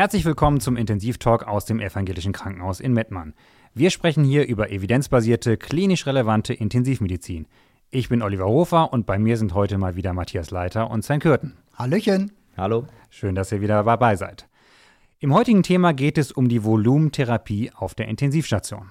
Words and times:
Herzlich 0.00 0.24
willkommen 0.24 0.60
zum 0.60 0.78
Intensivtalk 0.78 1.46
aus 1.46 1.66
dem 1.66 1.78
Evangelischen 1.78 2.32
Krankenhaus 2.32 2.80
in 2.80 2.94
Mettmann. 2.94 3.34
Wir 3.74 3.90
sprechen 3.90 4.24
hier 4.24 4.46
über 4.48 4.70
evidenzbasierte, 4.70 5.58
klinisch 5.58 6.06
relevante 6.06 6.54
Intensivmedizin. 6.54 7.46
Ich 7.90 8.08
bin 8.08 8.22
Oliver 8.22 8.46
Hofer 8.46 8.94
und 8.94 9.04
bei 9.04 9.18
mir 9.18 9.36
sind 9.36 9.52
heute 9.52 9.76
mal 9.76 9.96
wieder 9.96 10.14
Matthias 10.14 10.50
Leiter 10.50 10.90
und 10.90 11.04
Sven 11.04 11.20
Kürten. 11.20 11.58
Hallöchen. 11.74 12.32
Hallo. 12.56 12.86
Schön, 13.10 13.34
dass 13.34 13.52
ihr 13.52 13.60
wieder 13.60 13.84
dabei 13.84 14.16
seid. 14.16 14.48
Im 15.18 15.34
heutigen 15.34 15.62
Thema 15.62 15.92
geht 15.92 16.16
es 16.16 16.32
um 16.32 16.48
die 16.48 16.64
Volumentherapie 16.64 17.70
auf 17.74 17.94
der 17.94 18.08
Intensivstation. 18.08 18.86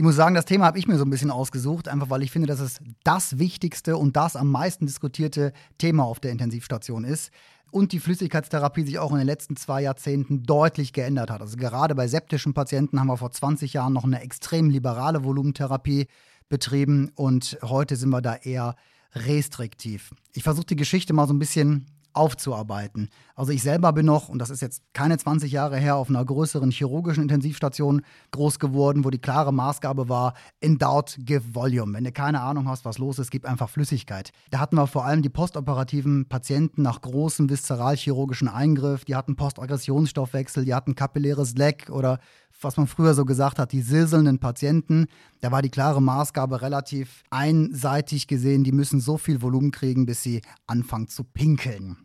Ich 0.00 0.04
muss 0.04 0.16
sagen, 0.16 0.34
das 0.34 0.46
Thema 0.46 0.64
habe 0.64 0.78
ich 0.78 0.88
mir 0.88 0.96
so 0.96 1.04
ein 1.04 1.10
bisschen 1.10 1.30
ausgesucht, 1.30 1.86
einfach 1.86 2.08
weil 2.08 2.22
ich 2.22 2.30
finde, 2.30 2.48
dass 2.48 2.60
es 2.60 2.80
das 3.04 3.38
wichtigste 3.38 3.98
und 3.98 4.16
das 4.16 4.34
am 4.34 4.50
meisten 4.50 4.86
diskutierte 4.86 5.52
Thema 5.76 6.04
auf 6.04 6.20
der 6.20 6.30
Intensivstation 6.30 7.04
ist 7.04 7.30
und 7.70 7.92
die 7.92 8.00
Flüssigkeitstherapie 8.00 8.84
sich 8.84 8.98
auch 8.98 9.12
in 9.12 9.18
den 9.18 9.26
letzten 9.26 9.56
zwei 9.56 9.82
Jahrzehnten 9.82 10.44
deutlich 10.44 10.94
geändert 10.94 11.30
hat. 11.30 11.42
Also 11.42 11.58
gerade 11.58 11.94
bei 11.94 12.08
septischen 12.08 12.54
Patienten 12.54 12.98
haben 12.98 13.08
wir 13.08 13.18
vor 13.18 13.30
20 13.30 13.74
Jahren 13.74 13.92
noch 13.92 14.04
eine 14.04 14.22
extrem 14.22 14.70
liberale 14.70 15.22
Volumentherapie 15.22 16.06
betrieben 16.48 17.12
und 17.14 17.58
heute 17.62 17.96
sind 17.96 18.08
wir 18.08 18.22
da 18.22 18.36
eher 18.36 18.76
restriktiv. 19.14 20.14
Ich 20.32 20.44
versuche 20.44 20.64
die 20.64 20.76
Geschichte 20.76 21.12
mal 21.12 21.26
so 21.26 21.34
ein 21.34 21.38
bisschen 21.38 21.84
aufzuarbeiten. 22.12 23.08
Also 23.34 23.52
ich 23.52 23.62
selber 23.62 23.92
bin 23.92 24.06
noch, 24.06 24.28
und 24.28 24.38
das 24.38 24.50
ist 24.50 24.60
jetzt 24.60 24.82
keine 24.92 25.16
20 25.16 25.50
Jahre 25.50 25.78
her, 25.78 25.96
auf 25.96 26.08
einer 26.08 26.24
größeren 26.24 26.70
chirurgischen 26.70 27.22
Intensivstation 27.22 28.02
groß 28.32 28.58
geworden, 28.58 29.04
wo 29.04 29.10
die 29.10 29.18
klare 29.18 29.52
Maßgabe 29.52 30.08
war, 30.08 30.34
in 30.60 30.78
doubt, 30.78 31.16
give 31.20 31.54
volume. 31.54 31.94
Wenn 31.94 32.04
du 32.04 32.12
keine 32.12 32.40
Ahnung 32.40 32.68
hast, 32.68 32.84
was 32.84 32.98
los 32.98 33.18
ist, 33.18 33.30
gib 33.30 33.46
einfach 33.46 33.70
Flüssigkeit. 33.70 34.32
Da 34.50 34.58
hatten 34.58 34.76
wir 34.76 34.86
vor 34.86 35.04
allem 35.04 35.22
die 35.22 35.28
postoperativen 35.28 36.28
Patienten 36.28 36.82
nach 36.82 37.00
großem 37.00 37.48
viszeralchirurgischen 37.48 38.48
Eingriff, 38.48 39.04
die 39.04 39.16
hatten 39.16 39.36
Postaggressionsstoffwechsel, 39.36 40.64
die 40.64 40.74
hatten 40.74 40.94
kapilläres 40.94 41.54
Leck 41.54 41.88
oder 41.90 42.18
was 42.62 42.76
man 42.76 42.86
früher 42.86 43.14
so 43.14 43.24
gesagt 43.24 43.58
hat, 43.58 43.72
die 43.72 43.80
silselnden 43.80 44.38
Patienten. 44.38 45.06
Da 45.40 45.50
war 45.50 45.62
die 45.62 45.70
klare 45.70 46.02
Maßgabe 46.02 46.62
relativ 46.62 47.22
einseitig 47.30 48.26
gesehen, 48.26 48.64
die 48.64 48.72
müssen 48.72 49.00
so 49.00 49.16
viel 49.16 49.42
Volumen 49.42 49.70
kriegen, 49.70 50.06
bis 50.06 50.22
sie 50.22 50.42
anfangen 50.66 51.08
zu 51.08 51.24
pinkeln. 51.24 51.96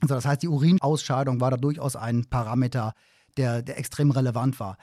Also 0.00 0.14
das 0.14 0.26
heißt, 0.26 0.42
die 0.42 0.48
Urinausscheidung 0.48 1.40
war 1.40 1.50
da 1.50 1.56
durchaus 1.56 1.96
ein 1.96 2.24
Parameter, 2.24 2.94
der, 3.36 3.62
der 3.62 3.78
extrem 3.78 4.10
relevant 4.10 4.58
war. 4.60 4.76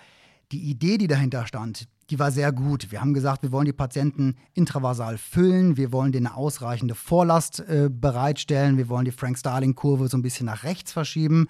Die 0.51 0.69
Idee, 0.69 0.97
die 0.97 1.07
dahinter 1.07 1.45
stand, 1.45 1.87
die 2.09 2.19
war 2.19 2.31
sehr 2.31 2.53
gut. 2.53 2.91
Wir 2.91 3.01
haben 3.01 3.13
gesagt, 3.13 3.43
wir 3.43 3.51
wollen 3.51 3.65
die 3.65 3.73
Patienten 3.73 4.35
intravasal 4.53 5.17
füllen, 5.17 5.75
wir 5.75 5.91
wollen 5.91 6.13
denen 6.13 6.27
eine 6.27 6.38
ausreichende 6.38 6.95
Vorlast 6.95 7.59
äh, 7.59 7.89
bereitstellen, 7.91 8.77
wir 8.77 8.88
wollen 8.88 9.05
die 9.05 9.11
Frank-Starling-Kurve 9.11 10.07
so 10.07 10.17
ein 10.17 10.21
bisschen 10.21 10.45
nach 10.45 10.63
rechts 10.63 10.93
verschieben 10.93 11.47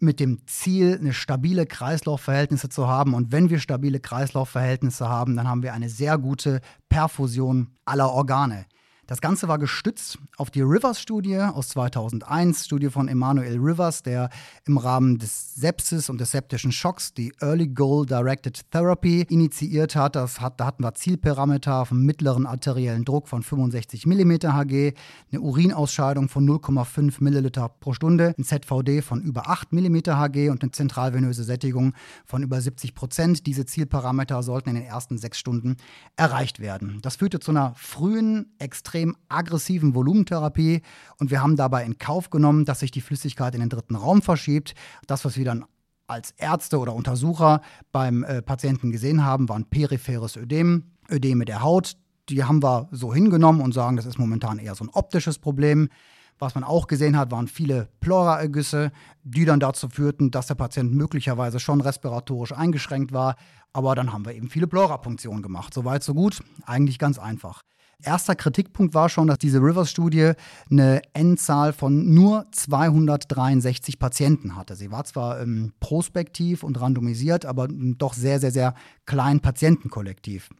mit 0.00 0.20
dem 0.20 0.46
Ziel, 0.46 0.96
eine 0.98 1.12
stabile 1.12 1.66
Kreislaufverhältnisse 1.66 2.68
zu 2.68 2.86
haben. 2.86 3.14
Und 3.14 3.32
wenn 3.32 3.50
wir 3.50 3.58
stabile 3.58 4.00
Kreislaufverhältnisse 4.00 5.08
haben, 5.08 5.36
dann 5.36 5.48
haben 5.48 5.62
wir 5.62 5.74
eine 5.74 5.88
sehr 5.88 6.18
gute 6.18 6.60
Perfusion 6.88 7.72
aller 7.84 8.10
Organe. 8.10 8.66
Das 9.08 9.22
Ganze 9.22 9.48
war 9.48 9.58
gestützt 9.58 10.18
auf 10.36 10.50
die 10.50 10.60
Rivers-Studie 10.60 11.38
aus 11.38 11.70
2001, 11.70 12.66
Studie 12.66 12.90
von 12.90 13.08
Emmanuel 13.08 13.56
Rivers, 13.58 14.02
der 14.02 14.28
im 14.66 14.76
Rahmen 14.76 15.16
des 15.16 15.54
Sepsis 15.54 16.10
und 16.10 16.20
des 16.20 16.32
septischen 16.32 16.72
Schocks 16.72 17.14
die 17.14 17.32
Early 17.40 17.68
Goal 17.68 18.04
Directed 18.04 18.70
Therapy 18.70 19.22
initiiert 19.22 19.96
hat. 19.96 20.14
Das 20.14 20.42
hat 20.42 20.60
da 20.60 20.66
hatten 20.66 20.84
wir 20.84 20.92
Zielparameter 20.92 21.86
vom 21.86 22.02
mittleren 22.02 22.44
arteriellen 22.44 23.06
Druck 23.06 23.28
von 23.28 23.42
65 23.42 24.04
mm 24.04 24.32
Hg, 24.42 24.92
eine 25.32 25.40
Urinausscheidung 25.40 26.28
von 26.28 26.46
0,5 26.46 27.24
Milliliter 27.24 27.70
pro 27.80 27.94
Stunde, 27.94 28.34
ein 28.36 28.44
ZVD 28.44 29.00
von 29.00 29.22
über 29.22 29.48
8 29.48 29.72
mm 29.72 30.00
Hg 30.04 30.50
und 30.50 30.62
eine 30.62 30.72
zentralvenöse 30.72 31.44
Sättigung 31.44 31.94
von 32.26 32.42
über 32.42 32.60
70 32.60 32.94
Prozent. 32.94 33.46
Diese 33.46 33.64
Zielparameter 33.64 34.42
sollten 34.42 34.68
in 34.68 34.74
den 34.74 34.84
ersten 34.84 35.16
sechs 35.16 35.38
Stunden 35.38 35.78
erreicht 36.16 36.60
werden. 36.60 36.98
Das 37.00 37.16
führte 37.16 37.40
zu 37.40 37.52
einer 37.52 37.72
frühen, 37.74 38.52
extrem 38.58 38.97
extrem 38.98 39.16
aggressiven 39.28 39.94
Volumentherapie 39.94 40.82
und 41.18 41.30
wir 41.30 41.42
haben 41.42 41.56
dabei 41.56 41.84
in 41.84 41.98
Kauf 41.98 42.30
genommen, 42.30 42.64
dass 42.64 42.80
sich 42.80 42.90
die 42.90 43.00
Flüssigkeit 43.00 43.54
in 43.54 43.60
den 43.60 43.68
dritten 43.68 43.94
Raum 43.94 44.22
verschiebt. 44.22 44.74
Das, 45.06 45.24
was 45.24 45.36
wir 45.36 45.44
dann 45.44 45.64
als 46.06 46.32
Ärzte 46.32 46.78
oder 46.78 46.94
Untersucher 46.94 47.60
beim 47.92 48.24
äh, 48.24 48.42
Patienten 48.42 48.90
gesehen 48.90 49.24
haben, 49.24 49.48
waren 49.48 49.66
peripheres 49.66 50.36
Ödem, 50.36 50.84
Ödeme 51.10 51.44
der 51.44 51.62
Haut. 51.62 51.96
Die 52.28 52.42
haben 52.44 52.62
wir 52.62 52.88
so 52.90 53.14
hingenommen 53.14 53.60
und 53.60 53.72
sagen, 53.72 53.96
das 53.96 54.06
ist 54.06 54.18
momentan 54.18 54.58
eher 54.58 54.74
so 54.74 54.84
ein 54.84 54.90
optisches 54.90 55.38
Problem. 55.38 55.88
Was 56.38 56.54
man 56.54 56.64
auch 56.64 56.86
gesehen 56.86 57.16
hat, 57.16 57.30
waren 57.30 57.48
viele 57.48 57.88
Pleuraergüsse, 58.00 58.92
die 59.22 59.44
dann 59.44 59.60
dazu 59.60 59.88
führten, 59.88 60.30
dass 60.30 60.46
der 60.46 60.54
Patient 60.54 60.92
möglicherweise 60.92 61.58
schon 61.60 61.80
respiratorisch 61.80 62.52
eingeschränkt 62.52 63.12
war. 63.12 63.36
Aber 63.72 63.94
dann 63.94 64.12
haben 64.12 64.24
wir 64.24 64.34
eben 64.34 64.48
viele 64.48 64.66
Pleurapunktionen 64.66 65.42
gemacht. 65.42 65.74
Soweit, 65.74 66.02
so 66.02 66.14
gut. 66.14 66.40
Eigentlich 66.64 66.98
ganz 66.98 67.18
einfach. 67.18 67.62
Erster 68.04 68.36
Kritikpunkt 68.36 68.94
war 68.94 69.08
schon, 69.08 69.26
dass 69.26 69.38
diese 69.38 69.58
Rivers-Studie 69.58 70.32
eine 70.70 71.02
Endzahl 71.14 71.72
von 71.72 72.14
nur 72.14 72.46
263 72.52 73.98
Patienten 73.98 74.54
hatte. 74.54 74.76
Sie 74.76 74.92
war 74.92 75.04
zwar 75.04 75.40
ähm, 75.40 75.72
prospektiv 75.80 76.62
und 76.62 76.80
randomisiert, 76.80 77.44
aber 77.44 77.66
doch 77.68 78.14
sehr, 78.14 78.38
sehr, 78.38 78.52
sehr 78.52 78.74
klein 79.04 79.40
Patientenkollektiv. 79.40 80.50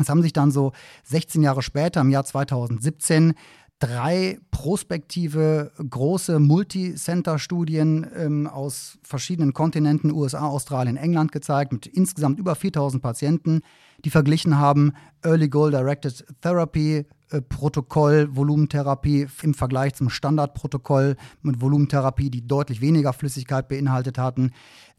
Es 0.00 0.08
haben 0.08 0.22
sich 0.22 0.32
dann 0.32 0.50
so 0.50 0.72
16 1.04 1.42
Jahre 1.42 1.62
später, 1.62 2.00
im 2.00 2.10
Jahr 2.10 2.24
2017, 2.24 3.34
drei 3.82 4.38
prospektive 4.52 5.72
große 5.90 6.38
Multicenter-Studien 6.38 8.06
ähm, 8.16 8.46
aus 8.46 8.98
verschiedenen 9.02 9.54
Kontinenten, 9.54 10.12
USA, 10.12 10.46
Australien, 10.46 10.96
England 10.96 11.32
gezeigt, 11.32 11.72
mit 11.72 11.88
insgesamt 11.88 12.38
über 12.38 12.54
4000 12.54 13.02
Patienten, 13.02 13.62
die 14.04 14.10
verglichen 14.10 14.58
haben 14.58 14.92
Early 15.24 15.48
Goal 15.48 15.72
Directed 15.72 16.24
Therapy, 16.42 17.06
äh, 17.30 17.40
Protokoll, 17.40 18.28
Volumentherapie 18.30 19.26
im 19.42 19.52
Vergleich 19.52 19.94
zum 19.94 20.10
Standardprotokoll 20.10 21.16
mit 21.42 21.60
Volumentherapie, 21.60 22.30
die 22.30 22.46
deutlich 22.46 22.80
weniger 22.80 23.12
Flüssigkeit 23.12 23.66
beinhaltet 23.66 24.16
hatten, 24.16 24.52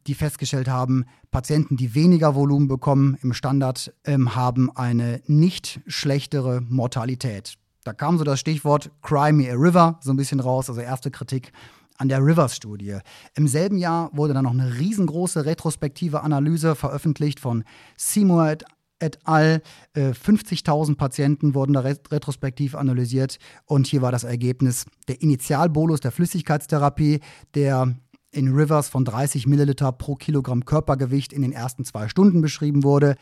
die 0.07 0.13
festgestellt 0.13 0.67
haben, 0.67 1.05
Patienten, 1.31 1.77
die 1.77 1.95
weniger 1.95 2.35
Volumen 2.35 2.67
bekommen 2.67 3.17
im 3.21 3.31
Standard, 3.31 3.93
ähm, 4.03 4.35
haben 4.35 4.69
eine 4.75 5.21
nicht 5.25 5.79
schlechtere 5.87 6.59
Mortalität. 6.67 7.57
Da 7.83 7.93
kam 7.93 8.17
so 8.17 8.23
das 8.23 8.39
Stichwort 8.39 8.91
Cry 9.01 9.31
Me 9.31 9.51
a 9.51 9.55
River 9.55 9.99
so 10.01 10.11
ein 10.11 10.17
bisschen 10.17 10.39
raus, 10.39 10.69
also 10.69 10.81
erste 10.81 11.11
Kritik 11.11 11.51
an 11.97 12.09
der 12.09 12.25
Rivers-Studie. 12.25 12.97
Im 13.35 13.47
selben 13.47 13.77
Jahr 13.77 14.09
wurde 14.13 14.33
dann 14.33 14.45
noch 14.45 14.51
eine 14.51 14.79
riesengroße 14.79 15.45
retrospektive 15.45 16.21
Analyse 16.21 16.75
veröffentlicht 16.75 17.39
von 17.39 17.63
Seymour 17.97 18.57
et, 18.99 19.19
al. 19.25 19.61
50.000 19.95 20.91
äh, 20.91 20.95
Patienten 20.95 21.53
wurden 21.53 21.73
da 21.73 21.81
retrospektiv 21.81 22.75
analysiert 22.75 23.37
und 23.65 23.85
hier 23.87 24.01
war 24.01 24.11
das 24.11 24.23
Ergebnis 24.23 24.85
der 25.07 25.21
Initialbolus 25.21 25.99
der 25.99 26.11
Flüssigkeitstherapie, 26.11 27.19
der 27.53 27.95
in 28.31 28.53
Rivers 28.53 28.89
von 28.89 29.05
30 29.05 29.45
Milliliter 29.45 29.91
pro 29.91 30.15
Kilogramm 30.15 30.65
Körpergewicht 30.65 31.33
in 31.33 31.41
den 31.41 31.51
ersten 31.51 31.85
zwei 31.85 32.07
Stunden 32.07 32.41
beschrieben 32.41 32.83
wurde, 32.83 33.15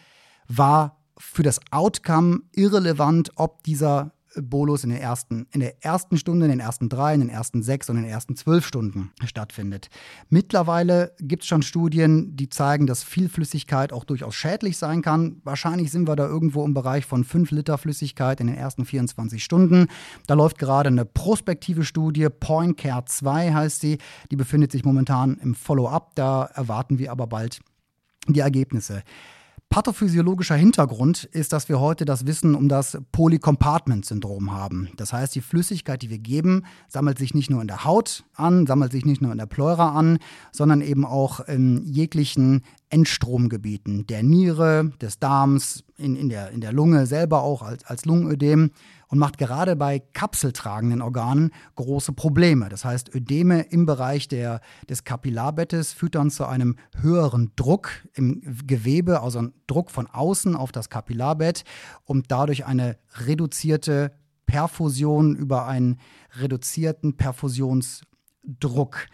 war 0.48 1.02
für 1.18 1.44
das 1.44 1.60
Outcome 1.72 2.42
irrelevant, 2.54 3.32
ob 3.36 3.64
dieser 3.64 4.14
Bolus 4.36 4.84
in, 4.84 4.92
den 4.92 5.00
ersten, 5.00 5.48
in 5.52 5.60
der 5.60 5.84
ersten 5.84 6.18
Stunde, 6.18 6.46
in 6.46 6.52
den 6.52 6.60
ersten 6.60 6.90
drei, 6.90 7.14
in 7.14 7.20
den 7.20 7.30
ersten 7.30 7.64
sechs 7.64 7.90
und 7.90 7.98
in 7.98 8.04
den 8.04 8.12
ersten 8.12 8.36
zwölf 8.36 8.66
Stunden 8.66 9.12
stattfindet. 9.26 9.90
Mittlerweile 10.30 11.14
gibt 11.20 11.44
es 11.44 11.50
schon 11.50 11.62
Studien, 11.62 12.36
die 12.36 12.50
zeigen, 12.50 12.88
dass 12.88 13.04
viel 13.04 13.30
Flüssigkeit 13.30 13.94
auch 13.94 14.04
durchaus 14.04 14.36
schädlich 14.36 14.78
sein 14.78 15.02
kann. 15.02 15.42
Wahrscheinlich 15.44 15.92
sind 15.92 16.08
wir 16.08 16.16
da 16.16 16.28
irgendwo 16.28 16.66
im 16.66 16.74
Bereich 16.74 17.06
von 17.06 17.24
fünf 17.24 17.52
Liter 17.52 17.78
Flüssigkeit 17.78 18.40
in 18.40 18.48
den 18.48 18.56
ersten 18.56 18.86
24 18.86 19.44
Stunden. 19.44 19.88
Da 20.28 20.34
läuft 20.34 20.58
gerade 20.58 20.90
eine 20.90 21.06
prospektive 21.06 21.84
Studie, 21.84 22.28
Point 22.30 22.78
Care 22.78 23.06
2 23.06 23.54
heißt 23.54 23.82
sie. 23.82 23.98
Die 24.32 24.36
befindet 24.36 24.72
sich 24.72 24.86
momentan 24.86 25.38
im 25.38 25.56
Follow-up. 25.56 26.16
Da 26.16 26.46
erwarten 26.46 27.00
wir 27.00 27.12
aber 27.12 27.28
bald 27.28 27.60
die 28.28 28.40
Ergebnisse. 28.40 29.04
Pathophysiologischer 29.72 30.56
Hintergrund 30.56 31.24
ist, 31.32 31.54
dass 31.54 31.70
wir 31.70 31.80
heute 31.80 32.04
das 32.04 32.28
Wissen 32.28 32.56
um 32.56 32.68
das 32.68 32.98
Polycompartment-Syndrom 33.14 34.52
haben. 34.52 34.90
Das 34.98 35.14
heißt, 35.14 35.34
die 35.34 35.40
Flüssigkeit, 35.40 36.02
die 36.02 36.10
wir 36.10 36.20
geben, 36.20 36.66
sammelt 36.90 37.18
sich 37.18 37.34
nicht 37.34 37.50
nur 37.50 37.62
in 37.62 37.70
der 37.70 37.86
Haut 37.86 38.26
an, 38.36 38.68
sammelt 38.68 38.92
sich 38.92 39.06
nicht 39.06 39.22
nur 39.22 39.32
in 39.32 39.38
der 39.38 39.46
Pleura 39.46 39.94
an, 39.94 40.20
sondern 40.52 40.82
eben 40.82 41.06
auch 41.06 41.40
in 41.40 41.86
jeglichen 41.86 42.64
Endstromgebieten 42.92 44.06
der 44.06 44.22
Niere, 44.22 44.92
des 45.02 45.20
Darms, 45.20 45.84
in, 45.98 46.16
in, 46.16 46.30
der, 46.30 46.52
in 46.52 46.62
der 46.62 46.74
Lunge 46.74 47.06
selber 47.06 47.44
auch 47.44 47.62
als, 47.62 47.86
als 47.86 48.06
Lungenödem 48.06 48.72
und 49.08 49.20
macht 49.20 49.38
gerade 49.38 49.76
bei 49.76 50.00
kapseltragenden 50.00 51.02
Organen 51.02 51.52
große 51.76 52.14
Probleme. 52.14 52.70
Das 52.70 52.86
heißt, 52.86 53.14
Ödeme 53.14 53.62
im 53.62 53.86
Bereich 53.86 54.28
der, 54.28 54.62
des 54.90 55.04
Kapillarbettes 55.04 55.94
führt 55.94 56.16
dann 56.16 56.30
zu 56.30 56.46
einem 56.46 56.78
höheren 57.02 57.52
Druck 57.56 57.92
im 58.14 58.42
Gewebe, 58.66 59.22
also 59.22 59.40
ein 59.40 59.54
Druck 59.68 59.92
von 59.92 60.08
außen 60.08 60.56
auf 60.56 60.72
das 60.72 60.90
Kapillarbett 60.90 61.64
und 62.06 62.32
dadurch 62.32 62.66
eine 62.66 62.98
reduzierte 63.26 64.12
Perfusion 64.46 65.36
über 65.36 65.66
einen 65.66 65.98
reduzierten 66.38 67.16
Perfusionsdruck. 67.16 69.08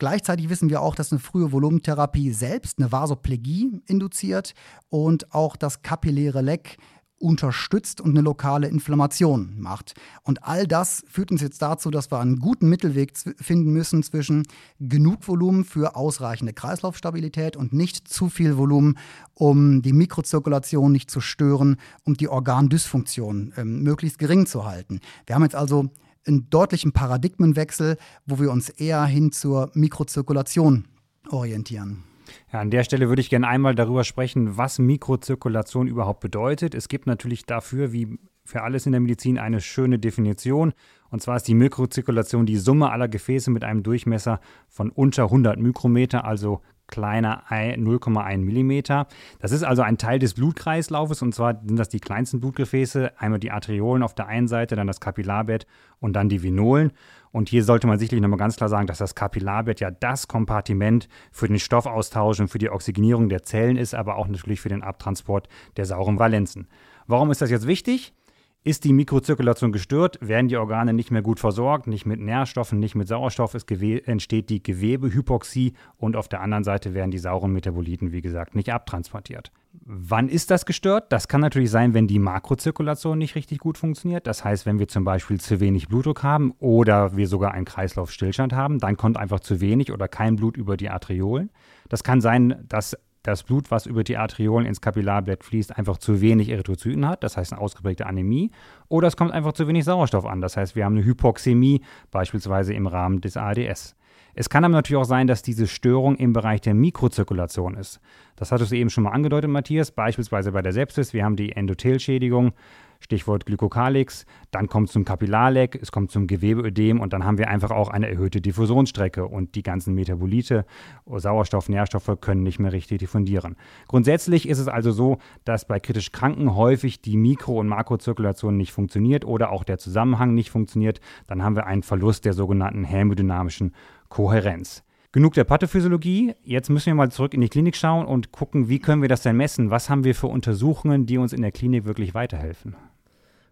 Gleichzeitig 0.00 0.48
wissen 0.48 0.70
wir 0.70 0.80
auch, 0.80 0.94
dass 0.94 1.12
eine 1.12 1.18
frühe 1.18 1.52
Volumentherapie 1.52 2.32
selbst 2.32 2.78
eine 2.78 2.90
Vasoplegie 2.90 3.82
induziert 3.86 4.54
und 4.88 5.34
auch 5.34 5.56
das 5.56 5.82
kapilläre 5.82 6.40
Leck 6.40 6.78
unterstützt 7.18 8.00
und 8.00 8.12
eine 8.12 8.22
lokale 8.22 8.68
Inflammation 8.68 9.60
macht. 9.60 9.92
Und 10.22 10.42
all 10.42 10.66
das 10.66 11.04
führt 11.06 11.30
uns 11.30 11.42
jetzt 11.42 11.60
dazu, 11.60 11.90
dass 11.90 12.10
wir 12.10 12.18
einen 12.18 12.38
guten 12.38 12.70
Mittelweg 12.70 13.12
finden 13.36 13.74
müssen 13.74 14.02
zwischen 14.02 14.44
genug 14.78 15.28
Volumen 15.28 15.66
für 15.66 15.96
ausreichende 15.96 16.54
Kreislaufstabilität 16.54 17.58
und 17.58 17.74
nicht 17.74 18.08
zu 18.08 18.30
viel 18.30 18.56
Volumen, 18.56 18.96
um 19.34 19.82
die 19.82 19.92
Mikrozirkulation 19.92 20.92
nicht 20.92 21.10
zu 21.10 21.20
stören, 21.20 21.76
um 22.04 22.14
die 22.14 22.28
Organdysfunktion 22.28 23.52
ähm, 23.58 23.82
möglichst 23.82 24.18
gering 24.18 24.46
zu 24.46 24.64
halten. 24.64 25.00
Wir 25.26 25.34
haben 25.34 25.42
jetzt 25.42 25.56
also 25.56 25.90
einen 26.26 26.50
deutlichen 26.50 26.92
Paradigmenwechsel, 26.92 27.96
wo 28.26 28.38
wir 28.38 28.50
uns 28.50 28.68
eher 28.68 29.04
hin 29.04 29.32
zur 29.32 29.70
Mikrozirkulation 29.74 30.86
orientieren. 31.30 32.04
Ja, 32.52 32.60
an 32.60 32.70
der 32.70 32.84
Stelle 32.84 33.08
würde 33.08 33.20
ich 33.20 33.30
gerne 33.30 33.48
einmal 33.48 33.74
darüber 33.74 34.04
sprechen, 34.04 34.56
was 34.56 34.78
Mikrozirkulation 34.78 35.88
überhaupt 35.88 36.20
bedeutet. 36.20 36.74
Es 36.74 36.88
gibt 36.88 37.06
natürlich 37.06 37.44
dafür, 37.44 37.92
wie 37.92 38.18
für 38.44 38.62
alles 38.62 38.86
in 38.86 38.92
der 38.92 39.00
Medizin, 39.00 39.38
eine 39.38 39.60
schöne 39.60 39.98
Definition. 39.98 40.72
Und 41.10 41.22
zwar 41.22 41.36
ist 41.36 41.48
die 41.48 41.54
Mikrozirkulation 41.54 42.46
die 42.46 42.56
Summe 42.56 42.90
aller 42.90 43.08
Gefäße 43.08 43.50
mit 43.50 43.64
einem 43.64 43.82
Durchmesser 43.82 44.40
von 44.68 44.90
unter 44.90 45.24
100 45.24 45.58
Mikrometer, 45.58 46.24
also 46.24 46.60
kleiner 46.90 47.44
0,1 47.50 48.38
Millimeter. 48.38 49.06
Das 49.38 49.52
ist 49.52 49.62
also 49.62 49.82
ein 49.82 49.98
Teil 49.98 50.18
des 50.18 50.34
Blutkreislaufes 50.34 51.22
und 51.22 51.34
zwar 51.34 51.60
sind 51.64 51.78
das 51.78 51.88
die 51.88 52.00
kleinsten 52.00 52.40
Blutgefäße, 52.40 53.12
einmal 53.18 53.40
die 53.40 53.50
Arteriolen 53.50 54.02
auf 54.02 54.14
der 54.14 54.26
einen 54.26 54.48
Seite, 54.48 54.76
dann 54.76 54.86
das 54.86 55.00
Kapillarbett 55.00 55.66
und 56.00 56.14
dann 56.14 56.28
die 56.28 56.42
Venolen. 56.42 56.92
Und 57.32 57.48
hier 57.48 57.62
sollte 57.62 57.86
man 57.86 57.98
sicherlich 57.98 58.22
nochmal 58.22 58.38
ganz 58.38 58.56
klar 58.56 58.68
sagen, 58.68 58.86
dass 58.86 58.98
das 58.98 59.14
Kapillarbett 59.14 59.80
ja 59.80 59.90
das 59.90 60.26
Kompartiment 60.26 61.08
für 61.30 61.46
den 61.46 61.60
Stoffaustausch 61.60 62.40
und 62.40 62.48
für 62.48 62.58
die 62.58 62.70
Oxygenierung 62.70 63.28
der 63.28 63.44
Zellen 63.44 63.76
ist, 63.76 63.94
aber 63.94 64.16
auch 64.16 64.26
natürlich 64.26 64.60
für 64.60 64.68
den 64.68 64.82
Abtransport 64.82 65.48
der 65.76 65.86
sauren 65.86 66.18
Valenzen. 66.18 66.66
Warum 67.06 67.30
ist 67.30 67.40
das 67.40 67.50
jetzt 67.50 67.66
wichtig? 67.66 68.12
Ist 68.62 68.84
die 68.84 68.92
Mikrozirkulation 68.92 69.72
gestört, 69.72 70.18
werden 70.20 70.48
die 70.48 70.58
Organe 70.58 70.92
nicht 70.92 71.10
mehr 71.10 71.22
gut 71.22 71.40
versorgt, 71.40 71.86
nicht 71.86 72.04
mit 72.04 72.20
Nährstoffen, 72.20 72.78
nicht 72.78 72.94
mit 72.94 73.08
Sauerstoff, 73.08 73.54
es 73.54 73.64
entsteht 73.64 74.50
die 74.50 74.62
Gewebehypoxie 74.62 75.72
und 75.96 76.14
auf 76.14 76.28
der 76.28 76.42
anderen 76.42 76.62
Seite 76.62 76.92
werden 76.92 77.10
die 77.10 77.16
sauren 77.16 77.52
Metaboliten, 77.52 78.12
wie 78.12 78.20
gesagt, 78.20 78.54
nicht 78.54 78.70
abtransportiert. 78.70 79.50
Wann 79.72 80.28
ist 80.28 80.50
das 80.50 80.66
gestört? 80.66 81.10
Das 81.10 81.26
kann 81.26 81.40
natürlich 81.40 81.70
sein, 81.70 81.94
wenn 81.94 82.06
die 82.06 82.18
Makrozirkulation 82.18 83.16
nicht 83.16 83.34
richtig 83.34 83.60
gut 83.60 83.78
funktioniert. 83.78 84.26
Das 84.26 84.44
heißt, 84.44 84.66
wenn 84.66 84.78
wir 84.78 84.88
zum 84.88 85.04
Beispiel 85.04 85.40
zu 85.40 85.58
wenig 85.58 85.88
Blutdruck 85.88 86.22
haben 86.22 86.52
oder 86.58 87.16
wir 87.16 87.28
sogar 87.28 87.52
einen 87.52 87.64
Kreislaufstillstand 87.64 88.52
haben, 88.52 88.78
dann 88.78 88.98
kommt 88.98 89.16
einfach 89.16 89.40
zu 89.40 89.62
wenig 89.62 89.90
oder 89.90 90.06
kein 90.06 90.36
Blut 90.36 90.58
über 90.58 90.76
die 90.76 90.90
Arteriolen. 90.90 91.50
Das 91.88 92.04
kann 92.04 92.20
sein, 92.20 92.62
dass 92.68 92.94
das 93.22 93.42
Blut, 93.42 93.70
was 93.70 93.86
über 93.86 94.04
die 94.04 94.16
Arteriolen 94.16 94.66
ins 94.66 94.80
Kapillarbett 94.80 95.44
fließt, 95.44 95.76
einfach 95.76 95.98
zu 95.98 96.20
wenig 96.20 96.48
Erythrozyten 96.48 97.06
hat, 97.06 97.22
das 97.22 97.36
heißt 97.36 97.52
eine 97.52 97.60
ausgeprägte 97.60 98.06
Anämie, 98.06 98.50
oder 98.88 99.08
es 99.08 99.16
kommt 99.16 99.32
einfach 99.32 99.52
zu 99.52 99.68
wenig 99.68 99.84
Sauerstoff 99.84 100.24
an, 100.24 100.40
das 100.40 100.56
heißt 100.56 100.76
wir 100.76 100.84
haben 100.84 100.96
eine 100.96 101.04
Hypoxämie, 101.04 101.82
beispielsweise 102.10 102.74
im 102.74 102.86
Rahmen 102.86 103.20
des 103.20 103.36
ADS. 103.36 103.96
Es 104.34 104.48
kann 104.48 104.64
aber 104.64 104.72
natürlich 104.72 105.00
auch 105.00 105.06
sein, 105.06 105.26
dass 105.26 105.42
diese 105.42 105.66
Störung 105.66 106.16
im 106.16 106.32
Bereich 106.32 106.60
der 106.60 106.74
Mikrozirkulation 106.74 107.76
ist. 107.76 108.00
Das 108.36 108.52
hattest 108.52 108.72
du 108.72 108.76
eben 108.76 108.90
schon 108.90 109.04
mal 109.04 109.10
angedeutet, 109.10 109.50
Matthias, 109.50 109.90
beispielsweise 109.90 110.52
bei 110.52 110.62
der 110.62 110.72
Sepsis. 110.72 111.12
Wir 111.12 111.24
haben 111.24 111.36
die 111.36 111.52
Endothelschädigung, 111.52 112.52
Stichwort 113.00 113.46
Glykokalix, 113.46 114.26
dann 114.50 114.68
kommt 114.68 114.88
es 114.88 114.92
zum 114.92 115.06
Kapillarleck, 115.06 115.78
es 115.80 115.90
kommt 115.90 116.10
zum 116.10 116.26
Gewebeödem 116.26 117.00
und 117.00 117.14
dann 117.14 117.24
haben 117.24 117.38
wir 117.38 117.48
einfach 117.48 117.70
auch 117.70 117.88
eine 117.88 118.08
erhöhte 118.08 118.42
Diffusionsstrecke 118.42 119.26
und 119.26 119.54
die 119.54 119.62
ganzen 119.62 119.94
Metabolite, 119.94 120.66
Sauerstoff, 121.06 121.70
Nährstoffe 121.70 122.18
können 122.20 122.42
nicht 122.42 122.58
mehr 122.58 122.72
richtig 122.72 122.98
diffundieren. 122.98 123.56
Grundsätzlich 123.88 124.46
ist 124.46 124.58
es 124.58 124.68
also 124.68 124.92
so, 124.92 125.18
dass 125.44 125.66
bei 125.66 125.80
kritisch 125.80 126.12
Kranken 126.12 126.54
häufig 126.54 127.00
die 127.00 127.16
Mikro- 127.16 127.58
und 127.58 127.68
Makrozirkulation 127.68 128.56
nicht 128.56 128.72
funktioniert 128.72 129.24
oder 129.24 129.50
auch 129.50 129.64
der 129.64 129.78
Zusammenhang 129.78 130.34
nicht 130.34 130.50
funktioniert. 130.50 131.00
Dann 131.26 131.42
haben 131.42 131.56
wir 131.56 131.66
einen 131.66 131.82
Verlust 131.82 132.26
der 132.26 132.34
sogenannten 132.34 132.84
hämodynamischen 132.84 133.74
Kohärenz. 134.10 134.84
Genug 135.12 135.34
der 135.34 135.44
Pathophysiologie. 135.44 136.34
Jetzt 136.44 136.68
müssen 136.68 136.86
wir 136.86 136.94
mal 136.94 137.10
zurück 137.10 137.32
in 137.32 137.40
die 137.40 137.48
Klinik 137.48 137.74
schauen 137.74 138.06
und 138.06 138.30
gucken, 138.30 138.68
wie 138.68 138.78
können 138.78 139.02
wir 139.02 139.08
das 139.08 139.22
denn 139.22 139.36
messen? 139.36 139.70
Was 139.70 139.88
haben 139.88 140.04
wir 140.04 140.14
für 140.14 140.26
Untersuchungen, 140.26 141.06
die 141.06 141.16
uns 141.16 141.32
in 141.32 141.42
der 141.42 141.50
Klinik 141.50 141.84
wirklich 141.84 142.14
weiterhelfen? 142.14 142.76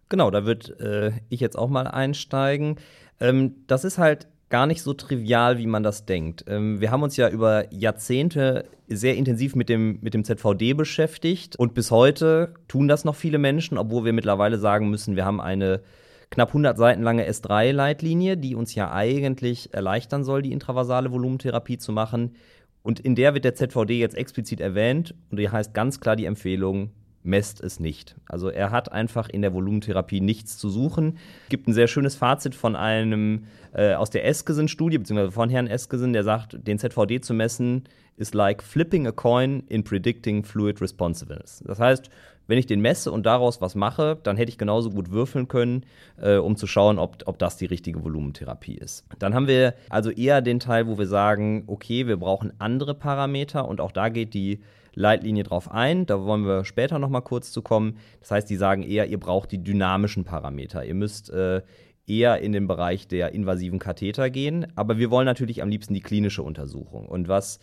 Genau, 0.07 0.31
da 0.31 0.45
würde 0.45 1.13
äh, 1.15 1.19
ich 1.29 1.39
jetzt 1.39 1.57
auch 1.57 1.69
mal 1.69 1.87
einsteigen. 1.87 2.77
Ähm, 3.19 3.55
das 3.67 3.83
ist 3.83 3.97
halt 3.97 4.27
gar 4.49 4.65
nicht 4.65 4.81
so 4.81 4.93
trivial, 4.93 5.57
wie 5.57 5.67
man 5.67 5.83
das 5.83 6.05
denkt. 6.05 6.45
Ähm, 6.47 6.81
wir 6.81 6.91
haben 6.91 7.03
uns 7.03 7.17
ja 7.17 7.29
über 7.29 7.71
Jahrzehnte 7.73 8.65
sehr 8.87 9.15
intensiv 9.15 9.55
mit 9.55 9.69
dem, 9.69 9.99
mit 10.01 10.13
dem 10.13 10.23
ZVD 10.23 10.73
beschäftigt 10.73 11.55
und 11.55 11.73
bis 11.73 11.91
heute 11.91 12.53
tun 12.67 12.87
das 12.87 13.05
noch 13.05 13.15
viele 13.15 13.37
Menschen, 13.37 13.77
obwohl 13.77 14.05
wir 14.05 14.13
mittlerweile 14.13 14.57
sagen 14.57 14.89
müssen, 14.89 15.15
wir 15.15 15.25
haben 15.25 15.39
eine 15.39 15.81
knapp 16.29 16.49
100 16.49 16.77
Seiten 16.77 17.01
lange 17.01 17.27
S3-Leitlinie, 17.27 18.37
die 18.37 18.55
uns 18.55 18.75
ja 18.75 18.91
eigentlich 18.91 19.73
erleichtern 19.73 20.23
soll, 20.23 20.41
die 20.41 20.51
intravasale 20.51 21.11
Volumentherapie 21.11 21.77
zu 21.77 21.91
machen. 21.91 22.35
Und 22.81 22.99
in 22.99 23.15
der 23.15 23.33
wird 23.33 23.45
der 23.45 23.55
ZVD 23.55 23.99
jetzt 23.99 24.15
explizit 24.15 24.61
erwähnt 24.61 25.15
und 25.31 25.39
die 25.39 25.49
heißt 25.49 25.73
ganz 25.73 25.99
klar 25.99 26.15
die 26.15 26.25
Empfehlung, 26.25 26.91
messt 27.23 27.61
es 27.61 27.79
nicht. 27.79 28.15
Also 28.25 28.49
er 28.49 28.71
hat 28.71 28.91
einfach 28.91 29.29
in 29.29 29.41
der 29.41 29.53
Volumentherapie 29.53 30.21
nichts 30.21 30.57
zu 30.57 30.69
suchen. 30.69 31.17
Es 31.43 31.49
gibt 31.49 31.67
ein 31.67 31.73
sehr 31.73 31.87
schönes 31.87 32.15
Fazit 32.15 32.55
von 32.55 32.75
einem 32.75 33.45
äh, 33.73 33.93
aus 33.93 34.09
der 34.09 34.25
Eskesen-Studie, 34.25 34.97
beziehungsweise 34.97 35.31
von 35.31 35.49
Herrn 35.49 35.67
Eskesen, 35.67 36.13
der 36.13 36.23
sagt, 36.23 36.57
den 36.67 36.79
ZVD 36.79 37.21
zu 37.21 37.33
messen 37.33 37.83
ist 38.15 38.33
like 38.33 38.61
flipping 38.61 39.07
a 39.07 39.11
coin 39.11 39.63
in 39.67 39.83
predicting 39.83 40.43
fluid 40.43 40.81
responsiveness. 40.81 41.63
Das 41.65 41.79
heißt, 41.79 42.09
wenn 42.49 42.57
ich 42.57 42.65
den 42.65 42.81
messe 42.81 43.11
und 43.11 43.27
daraus 43.27 43.61
was 43.61 43.75
mache, 43.75 44.17
dann 44.23 44.35
hätte 44.35 44.49
ich 44.49 44.57
genauso 44.57 44.89
gut 44.89 45.11
würfeln 45.11 45.47
können, 45.47 45.85
äh, 46.19 46.37
um 46.37 46.55
zu 46.55 46.65
schauen, 46.65 46.97
ob, 46.97 47.23
ob 47.27 47.37
das 47.37 47.57
die 47.57 47.67
richtige 47.67 48.03
Volumentherapie 48.03 48.73
ist. 48.73 49.05
Dann 49.19 49.35
haben 49.35 49.47
wir 49.47 49.75
also 49.89 50.09
eher 50.09 50.41
den 50.41 50.59
Teil, 50.59 50.87
wo 50.87 50.97
wir 50.97 51.05
sagen, 51.05 51.63
okay, 51.67 52.07
wir 52.07 52.17
brauchen 52.17 52.51
andere 52.57 52.95
Parameter 52.95 53.67
und 53.67 53.79
auch 53.79 53.91
da 53.91 54.09
geht 54.09 54.33
die 54.33 54.61
Leitlinie 54.95 55.43
drauf 55.43 55.69
ein. 55.69 56.07
Da 56.07 56.25
wollen 56.25 56.43
wir 56.43 56.65
später 56.65 56.97
noch 56.97 57.09
mal 57.09 57.21
kurz 57.21 57.51
zu 57.51 57.61
kommen. 57.61 57.97
Das 58.19 58.31
heißt, 58.31 58.49
die 58.49 58.55
sagen 58.55 58.81
eher, 58.81 59.05
ihr 59.05 59.19
braucht 59.19 59.51
die 59.51 59.63
dynamischen 59.63 60.23
Parameter. 60.23 60.83
Ihr 60.83 60.95
müsst 60.95 61.29
äh, 61.29 61.61
eher 62.07 62.41
in 62.41 62.51
den 62.51 62.67
Bereich 62.67 63.07
der 63.07 63.33
invasiven 63.33 63.77
Katheter 63.77 64.31
gehen. 64.31 64.65
Aber 64.75 64.97
wir 64.97 65.11
wollen 65.11 65.25
natürlich 65.25 65.61
am 65.61 65.69
liebsten 65.69 65.93
die 65.93 66.01
klinische 66.01 66.41
Untersuchung. 66.41 67.05
Und 67.05 67.27
was 67.27 67.59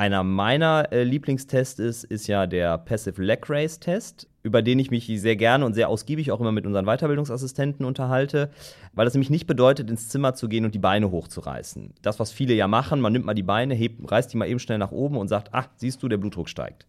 einer 0.00 0.24
meiner 0.24 0.90
äh, 0.92 1.02
Lieblingstests 1.04 1.78
ist, 1.78 2.04
ist 2.04 2.26
ja 2.26 2.46
der 2.46 2.78
Passive 2.78 3.22
Leg 3.22 3.50
Race 3.50 3.78
Test, 3.78 4.28
über 4.42 4.62
den 4.62 4.78
ich 4.78 4.90
mich 4.90 5.06
sehr 5.20 5.36
gerne 5.36 5.66
und 5.66 5.74
sehr 5.74 5.90
ausgiebig 5.90 6.32
auch 6.32 6.40
immer 6.40 6.52
mit 6.52 6.64
unseren 6.64 6.86
Weiterbildungsassistenten 6.86 7.84
unterhalte, 7.84 8.48
weil 8.94 9.04
das 9.04 9.12
nämlich 9.12 9.28
nicht 9.28 9.46
bedeutet, 9.46 9.90
ins 9.90 10.08
Zimmer 10.08 10.32
zu 10.32 10.48
gehen 10.48 10.64
und 10.64 10.74
die 10.74 10.78
Beine 10.78 11.10
hochzureißen. 11.10 11.92
Das, 12.00 12.18
was 12.18 12.32
viele 12.32 12.54
ja 12.54 12.66
machen, 12.66 13.02
man 13.02 13.12
nimmt 13.12 13.26
mal 13.26 13.34
die 13.34 13.42
Beine, 13.42 13.74
hebt, 13.74 14.10
reißt 14.10 14.32
die 14.32 14.38
mal 14.38 14.48
eben 14.48 14.58
schnell 14.58 14.78
nach 14.78 14.90
oben 14.90 15.18
und 15.18 15.28
sagt, 15.28 15.50
ach, 15.52 15.68
siehst 15.76 16.02
du, 16.02 16.08
der 16.08 16.16
Blutdruck 16.16 16.48
steigt. 16.48 16.86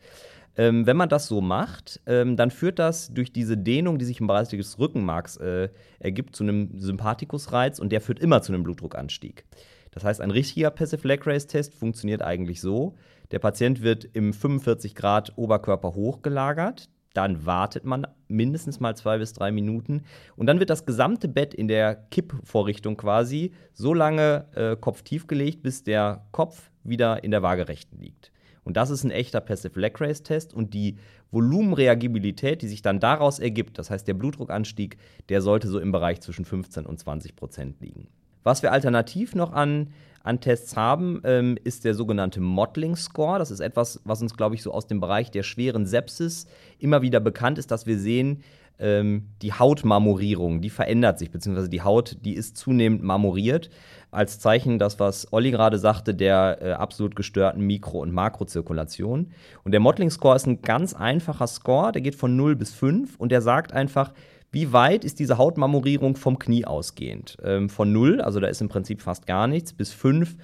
Ähm, 0.55 0.85
wenn 0.85 0.95
man 0.95 1.09
das 1.09 1.27
so 1.27 1.41
macht, 1.41 1.99
ähm, 2.05 2.37
dann 2.37 2.49
führt 2.49 2.79
das 2.79 3.13
durch 3.13 3.33
diese 3.33 3.57
Dehnung, 3.57 3.99
die 3.99 4.05
sich 4.05 4.21
im 4.21 4.27
Bereich 4.27 4.47
des 4.47 4.79
Rückenmarks 4.79 5.35
äh, 5.35 5.67
ergibt, 5.99 6.33
zu 6.33 6.43
einem 6.43 6.79
Sympathikusreiz 6.79 7.77
und 7.79 7.91
der 7.91 7.99
führt 7.99 8.19
immer 8.19 8.41
zu 8.41 8.53
einem 8.53 8.63
Blutdruckanstieg. 8.63 9.43
Das 9.91 10.03
heißt, 10.03 10.21
ein 10.21 10.31
richtiger 10.31 10.71
Passive 10.71 11.07
Leg 11.07 11.27
Race 11.27 11.47
Test 11.47 11.75
funktioniert 11.75 12.21
eigentlich 12.21 12.61
so: 12.61 12.95
Der 13.31 13.39
Patient 13.39 13.81
wird 13.81 14.05
im 14.13 14.33
45 14.33 14.95
Grad 14.95 15.33
Oberkörper 15.37 15.93
hochgelagert. 15.93 16.89
Dann 17.13 17.45
wartet 17.45 17.83
man 17.83 18.07
mindestens 18.29 18.79
mal 18.79 18.95
zwei 18.95 19.17
bis 19.17 19.33
drei 19.33 19.51
Minuten 19.51 20.03
und 20.37 20.45
dann 20.45 20.59
wird 20.59 20.69
das 20.69 20.85
gesamte 20.85 21.27
Bett 21.27 21.53
in 21.53 21.67
der 21.67 21.95
Kippvorrichtung 22.09 22.95
quasi 22.95 23.51
so 23.73 23.93
lange 23.93 24.45
äh, 24.55 24.77
kopftief 24.77 25.27
gelegt, 25.27 25.61
bis 25.61 25.83
der 25.83 26.25
Kopf 26.31 26.71
wieder 26.85 27.21
in 27.25 27.31
der 27.31 27.41
Waagerechten 27.41 27.99
liegt. 27.99 28.31
Und 28.63 28.77
das 28.77 28.89
ist 28.91 29.03
ein 29.03 29.11
echter 29.11 29.41
Passive 29.41 29.77
Leg 29.77 29.99
Race 29.99 30.23
Test 30.23 30.53
und 30.53 30.73
die 30.73 30.97
Volumenreagibilität, 31.31 32.61
die 32.61 32.67
sich 32.67 32.81
dann 32.81 32.99
daraus 32.99 33.39
ergibt, 33.39 33.77
das 33.77 33.89
heißt 33.89 34.07
der 34.07 34.13
Blutdruckanstieg, 34.13 34.97
der 35.27 35.41
sollte 35.41 35.67
so 35.67 35.79
im 35.79 35.91
Bereich 35.91 36.21
zwischen 36.21 36.45
15 36.45 36.85
und 36.85 36.97
20 36.97 37.35
Prozent 37.35 37.81
liegen. 37.81 38.07
Was 38.43 38.63
wir 38.63 38.71
alternativ 38.71 39.35
noch 39.35 39.53
an, 39.53 39.93
an 40.23 40.39
Tests 40.39 40.75
haben, 40.75 41.21
ähm, 41.23 41.57
ist 41.63 41.85
der 41.85 41.93
sogenannte 41.93 42.41
Mottling 42.41 42.95
Score. 42.95 43.39
Das 43.39 43.51
ist 43.51 43.59
etwas, 43.59 44.01
was 44.03 44.21
uns, 44.21 44.35
glaube 44.35 44.55
ich, 44.55 44.63
so 44.63 44.71
aus 44.71 44.87
dem 44.87 44.99
Bereich 44.99 45.31
der 45.31 45.43
schweren 45.43 45.85
Sepsis 45.85 46.47
immer 46.79 47.01
wieder 47.01 47.19
bekannt 47.19 47.57
ist, 47.57 47.71
dass 47.71 47.85
wir 47.85 47.97
sehen, 47.97 48.43
ähm, 48.81 49.27
die 49.43 49.53
Hautmarmorierung, 49.53 50.61
die 50.61 50.71
verändert 50.71 51.19
sich, 51.19 51.29
beziehungsweise 51.29 51.69
die 51.69 51.83
Haut, 51.83 52.17
die 52.25 52.33
ist 52.33 52.57
zunehmend 52.57 53.03
marmoriert. 53.03 53.69
Als 54.09 54.39
Zeichen, 54.39 54.79
das, 54.79 54.99
was 54.99 55.31
Olli 55.31 55.51
gerade 55.51 55.77
sagte, 55.77 56.13
der 56.15 56.57
äh, 56.61 56.71
absolut 56.71 57.15
gestörten 57.15 57.61
Mikro- 57.61 58.01
und 58.01 58.11
Makrozirkulation. 58.11 59.31
Und 59.63 59.71
der 59.71 59.79
Mottling 59.79 60.09
Score 60.09 60.35
ist 60.35 60.47
ein 60.47 60.61
ganz 60.63 60.93
einfacher 60.93 61.47
Score, 61.47 61.91
der 61.91 62.01
geht 62.01 62.15
von 62.15 62.35
0 62.35 62.55
bis 62.55 62.73
5 62.73 63.17
und 63.17 63.31
der 63.31 63.41
sagt 63.41 63.71
einfach, 63.71 64.13
wie 64.51 64.73
weit 64.73 65.05
ist 65.05 65.19
diese 65.19 65.37
Hautmarmorierung 65.37 66.17
vom 66.17 66.37
Knie 66.37 66.65
ausgehend? 66.65 67.37
Ähm, 67.43 67.69
von 67.69 67.91
0, 67.91 68.21
also 68.21 68.39
da 68.39 68.47
ist 68.47 68.61
im 68.61 68.67
Prinzip 68.67 69.01
fast 69.01 69.25
gar 69.25 69.47
nichts, 69.47 69.73
bis 69.73 69.93
5, 69.93 70.35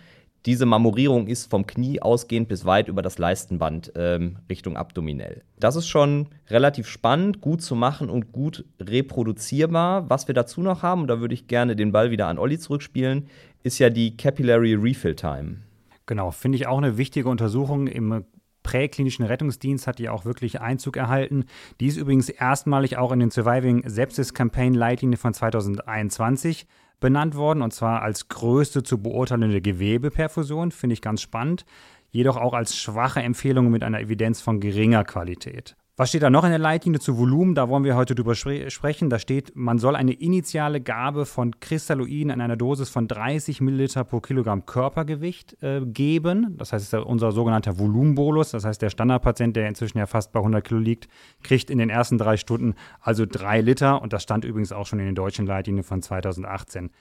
Diese 0.46 0.66
Marmorierung 0.66 1.28
ist 1.28 1.50
vom 1.50 1.68
Knie 1.68 2.02
ausgehend 2.02 2.48
bis 2.48 2.64
weit 2.64 2.88
über 2.88 3.02
das 3.02 3.18
Leistenband 3.18 3.92
ähm, 3.96 4.38
Richtung 4.50 4.78
abdominell. 4.78 5.42
Das 5.60 5.76
ist 5.76 5.88
schon 5.88 6.28
relativ 6.50 6.88
spannend, 6.88 7.42
gut 7.42 7.62
zu 7.62 7.76
machen 7.76 8.10
und 8.10 8.32
gut 8.32 8.64
reproduzierbar. 8.80 10.10
Was 10.10 10.30
wir 10.30 10.36
dazu 10.36 10.62
noch 10.62 10.84
haben, 10.84 11.02
und 11.02 11.08
da 11.10 11.20
würde 11.20 11.34
ich 11.34 11.48
gerne 11.48 11.76
den 11.76 11.92
Ball 11.92 12.12
wieder 12.12 12.28
an 12.28 12.38
Olli 12.38 12.60
zurückspielen, 12.60 13.28
ist 13.64 13.80
ja 13.80 13.90
die 13.90 14.16
Capillary 14.16 14.76
Refill 14.76 15.16
Time. 15.16 15.58
Genau, 16.06 16.32
finde 16.32 16.56
ich 16.56 16.68
auch 16.68 16.78
eine 16.78 16.98
wichtige 16.98 17.28
Untersuchung. 17.28 17.88
Im 17.88 18.24
präklinischen 18.68 19.24
Rettungsdienst 19.24 19.88
hat 19.88 19.98
die 19.98 20.10
auch 20.10 20.26
wirklich 20.26 20.60
Einzug 20.60 20.98
erhalten. 20.98 21.46
Die 21.80 21.88
ist 21.88 21.96
übrigens 21.96 22.28
erstmalig 22.28 22.98
auch 22.98 23.14
in 23.14 23.22
den 23.22 23.32
Surviving 23.32 23.88
Sepsis 23.88 24.34
Campaign 24.34 24.74
Leitlinie 24.74 25.18
von 25.18 25.34
2021 25.34 26.68
benannt 27.00 27.36
worden 27.36 27.62
und 27.62 27.72
zwar 27.72 28.02
als 28.02 28.28
größte 28.28 28.84
zu 28.84 29.02
beurteilende 29.02 29.62
Gewebeperfusion, 29.62 30.72
finde 30.72 30.96
ich 30.96 31.02
ganz 31.02 31.22
spannend, 31.22 31.66
jedoch 32.10 32.36
auch 32.36 32.54
als 32.54 32.76
schwache 32.76 33.22
Empfehlung 33.22 33.72
mit 33.72 33.84
einer 33.84 34.02
Evidenz 34.02 34.42
von 34.42 34.60
geringer 34.60 35.06
Qualität. 35.06 35.78
Was 36.00 36.10
steht 36.10 36.22
da 36.22 36.30
noch 36.30 36.44
in 36.44 36.52
der 36.52 36.60
Leitlinie 36.60 37.00
zu 37.00 37.18
Volumen? 37.18 37.56
Da 37.56 37.70
wollen 37.70 37.84
wir 37.84 37.96
heute 37.96 38.14
drüber 38.14 38.36
spre 38.36 38.70
sprechen. 38.70 39.10
Da 39.10 39.18
steht, 39.18 39.56
man 39.56 39.80
soll 39.80 39.96
eine 39.96 40.14
initiale 40.14 40.80
Gabe 40.80 41.26
von 41.26 41.60
Kristalloiden 41.60 42.30
in 42.30 42.40
einer 42.40 42.56
Dosis 42.56 42.90
von 42.90 43.08
30 43.08 43.62
Milliliter 43.62 44.04
pro 44.04 44.20
Kilogramm 44.20 44.68
Körpergewicht 44.68 45.58
äh, 45.64 45.82
geben. 45.84 46.56
Das 46.56 46.72
heißt, 46.72 46.94
das 46.94 47.04
unser 47.04 47.32
sogenannter 47.32 47.80
Volumenbolus. 47.80 48.52
Das 48.52 48.64
heißt, 48.64 48.80
der 48.80 48.92
Standardpatient, 48.92 49.56
der 49.56 49.68
inzwischen 49.68 49.98
ja 49.98 50.06
fast 50.06 50.32
bei 50.34 50.40
100 50.40 50.64
Kilo 50.64 50.80
liegt, 50.80 51.08
kriegt 51.42 51.72
in 51.72 51.80
den 51.80 51.90
ersten 51.90 52.20
drei 52.20 52.38
Stunden 52.38 52.76
also 53.02 53.26
drei 53.26 53.62
Liter. 53.62 54.00
Und 54.00 54.14
das 54.14 54.22
stand 54.22 54.46
übrigens 54.46 54.72
auch 54.72 54.86
schon 54.86 55.00
in 55.00 55.08
den 55.08 55.16
deutschen 55.16 55.48
Leitlinien 55.48 55.84
von 55.84 56.04
2018. 56.04 56.92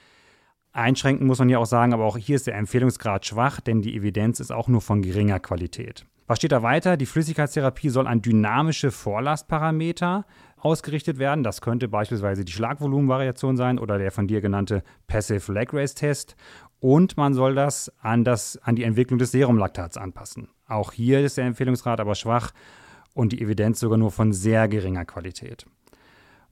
Einschränken 0.73 1.27
muss 1.27 1.39
man 1.39 1.51
ja 1.51 1.59
auch 1.59 1.67
sagen, 1.67 1.93
aber 1.93 2.07
auch 2.07 2.17
hier 2.17 2.37
ist 2.37 2.47
der 2.47 2.57
Empfehlungsgrad 2.57 3.27
schwach, 3.27 3.61
denn 3.61 3.83
die 3.83 3.95
Evidenz 3.95 4.41
ist 4.41 4.53
auch 4.53 4.69
nur 4.69 4.81
von 4.81 5.03
geringer 5.03 5.39
Qualität. 5.39 6.07
Was 6.27 6.39
steht 6.39 6.53
da 6.53 6.63
weiter? 6.63 6.97
Die 6.97 7.07
Flüssigkeitstherapie 7.07 7.89
soll 7.89 8.09
an 8.09 8.21
dynamische 8.21 8.91
Vorlastparameter 8.91 10.27
ausgerichtet 10.57 11.19
werden. 11.19 11.45
Das 11.45 11.61
könnte 11.61 11.87
beispielsweise 11.87 12.45
die 12.45 12.53
Schlagvolumenvariation 12.53 13.57
sein 13.57 13.79
oder 13.79 13.99
der 13.99 14.11
von 14.11 14.27
dir 14.27 14.41
genannte 14.41 14.83
Passive 15.07 15.53
Leg 15.53 15.73
Race 15.73 15.95
Test. 15.95 16.35
Und 16.81 17.17
man 17.17 17.33
soll 17.33 17.55
das 17.55 17.93
an, 18.01 18.25
das 18.25 18.59
an 18.59 18.75
die 18.75 18.83
Entwicklung 18.83 19.19
des 19.19 19.31
Serumlaktats 19.31 19.97
anpassen. 19.97 20.49
Auch 20.67 20.93
hier 20.93 21.21
ist 21.21 21.37
der 21.37 21.47
Empfehlungsrat 21.47 22.01
aber 22.01 22.17
schwach 22.17 22.51
und 23.15 23.33
die 23.33 23.41
Evidenz 23.41 23.79
sogar 23.79 23.97
nur 23.97 24.11
von 24.11 24.33
sehr 24.33 24.67
geringer 24.67 25.05
Qualität. 25.05 25.65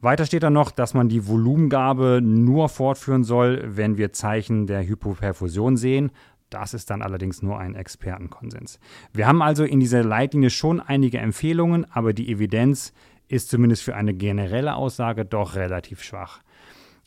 Weiter 0.00 0.26
steht 0.26 0.42
da 0.42 0.50
noch, 0.50 0.70
dass 0.70 0.92
man 0.92 1.08
die 1.08 1.26
Volumengabe 1.26 2.20
nur 2.22 2.68
fortführen 2.68 3.24
soll, 3.24 3.64
wenn 3.64 3.96
wir 3.96 4.12
Zeichen 4.12 4.66
der 4.66 4.86
Hypoperfusion 4.86 5.76
sehen. 5.78 6.10
Das 6.54 6.72
ist 6.72 6.88
dann 6.88 7.02
allerdings 7.02 7.42
nur 7.42 7.58
ein 7.58 7.74
Expertenkonsens. 7.74 8.78
Wir 9.12 9.26
haben 9.26 9.42
also 9.42 9.64
in 9.64 9.80
dieser 9.80 10.04
Leitlinie 10.04 10.50
schon 10.50 10.78
einige 10.78 11.18
Empfehlungen, 11.18 11.84
aber 11.90 12.12
die 12.12 12.30
Evidenz 12.30 12.92
ist 13.26 13.48
zumindest 13.48 13.82
für 13.82 13.96
eine 13.96 14.14
generelle 14.14 14.76
Aussage 14.76 15.24
doch 15.24 15.56
relativ 15.56 16.04
schwach. 16.04 16.42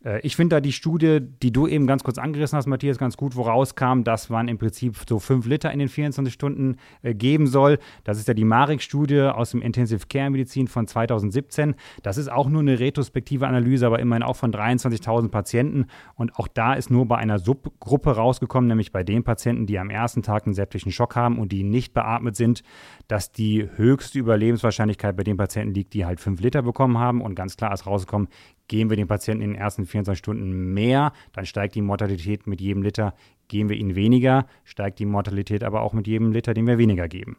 Äh, 0.04 0.20
ich 0.22 0.36
finde 0.36 0.56
da 0.56 0.62
die 0.62 0.72
Studie, 0.72 1.20
die 1.22 1.51
du 1.51 1.68
eben 1.68 1.88
ganz 1.88 2.04
kurz 2.04 2.18
angerissen 2.18 2.58
hast, 2.58 2.68
Matthias, 2.68 2.98
ganz 2.98 3.18
gut, 3.18 3.36
woraus 3.36 3.75
kam, 3.75 4.04
dass 4.04 4.30
man 4.30 4.48
im 4.48 4.58
Prinzip 4.58 4.96
so 5.08 5.20
fünf 5.20 5.46
Liter 5.46 5.72
in 5.72 5.80
den 5.80 5.89
24 5.89 6.34
Stunden 6.34 6.77
äh, 7.01 7.13
geben 7.13 7.48
soll. 7.48 7.80
Das 8.04 8.18
ist 8.18 8.27
ja 8.27 8.34
die 8.34 8.46
Marik-Studie 8.46 9.22
aus 9.22 9.51
dem 9.51 9.62
Intensive 9.62 10.08
Care 10.08 10.30
Medizin 10.30 10.68
von 10.68 10.88
2017. 10.88 11.75
Das 12.04 12.18
ist 12.18 12.32
auch 12.32 12.50
nur 12.50 12.62
eine 12.62 12.80
retrospektive 12.80 13.48
Analyse, 13.48 13.86
aber 13.86 14.00
immerhin 14.00 14.24
auch 14.24 14.36
von 14.36 14.51
23.000 14.51 15.30
Patienten. 15.30 15.86
Und 16.16 16.36
auch 16.38 16.48
da 16.48 16.74
ist 16.74 16.89
nur 16.89 17.06
bei 17.08 17.18
einer 17.18 17.39
Subgruppe 17.39 18.12
rausgekommen, 18.12 18.68
nämlich 18.68 18.92
bei 18.92 19.04
den 19.04 19.24
Patienten, 19.24 19.66
die 19.66 19.80
am 19.80 19.89
ersten 19.89 20.24
Tag 20.24 20.46
einen 20.46 20.54
septischen 20.54 20.92
Schock 20.92 21.16
haben 21.16 21.39
und 21.39 21.51
die 21.51 21.63
nicht 21.63 21.94
beatmet 21.94 22.36
sind, 22.36 22.63
dass 23.08 23.32
die 23.32 23.68
höchste 23.75 24.20
Überlebenswahrscheinlichkeit 24.20 25.16
bei 25.16 25.24
den 25.24 25.38
Patienten 25.38 25.74
liegt, 25.74 25.94
die 25.94 26.06
halt 26.06 26.20
fünf 26.20 26.42
Liter 26.42 26.62
bekommen 26.62 26.98
haben. 26.98 27.22
Und 27.22 27.36
ganz 27.36 27.58
klar 27.58 27.74
ist 27.74 27.86
rausgekommen, 27.86 28.27
Geben 28.68 28.90
wir 28.90 28.98
den 28.98 29.08
Patienten 29.08 29.44
in 29.44 29.52
den 29.52 29.60
ersten 29.60 29.86
24 29.86 30.20
Stunden 30.20 30.74
mehr, 30.74 31.14
dann 31.34 31.46
steigt 31.46 31.76
die 31.76 31.82
Mortalität 31.82 32.48
mit 32.48 32.60
jedem 32.60 32.84
Liter. 32.84 33.14
Geben 33.48 33.70
wir 33.70 33.78
ihnen 33.78 33.96
weniger, 33.96 34.46
steigt 34.66 35.00
die 35.00 35.06
Mortalität 35.06 35.64
aber 35.64 35.82
auch 35.82 35.94
mit 35.94 36.08
jedem 36.08 36.32
Liter, 36.32 36.54
den 36.54 36.68
wir 36.68 36.78
weniger 36.78 37.08
geben. 37.08 37.38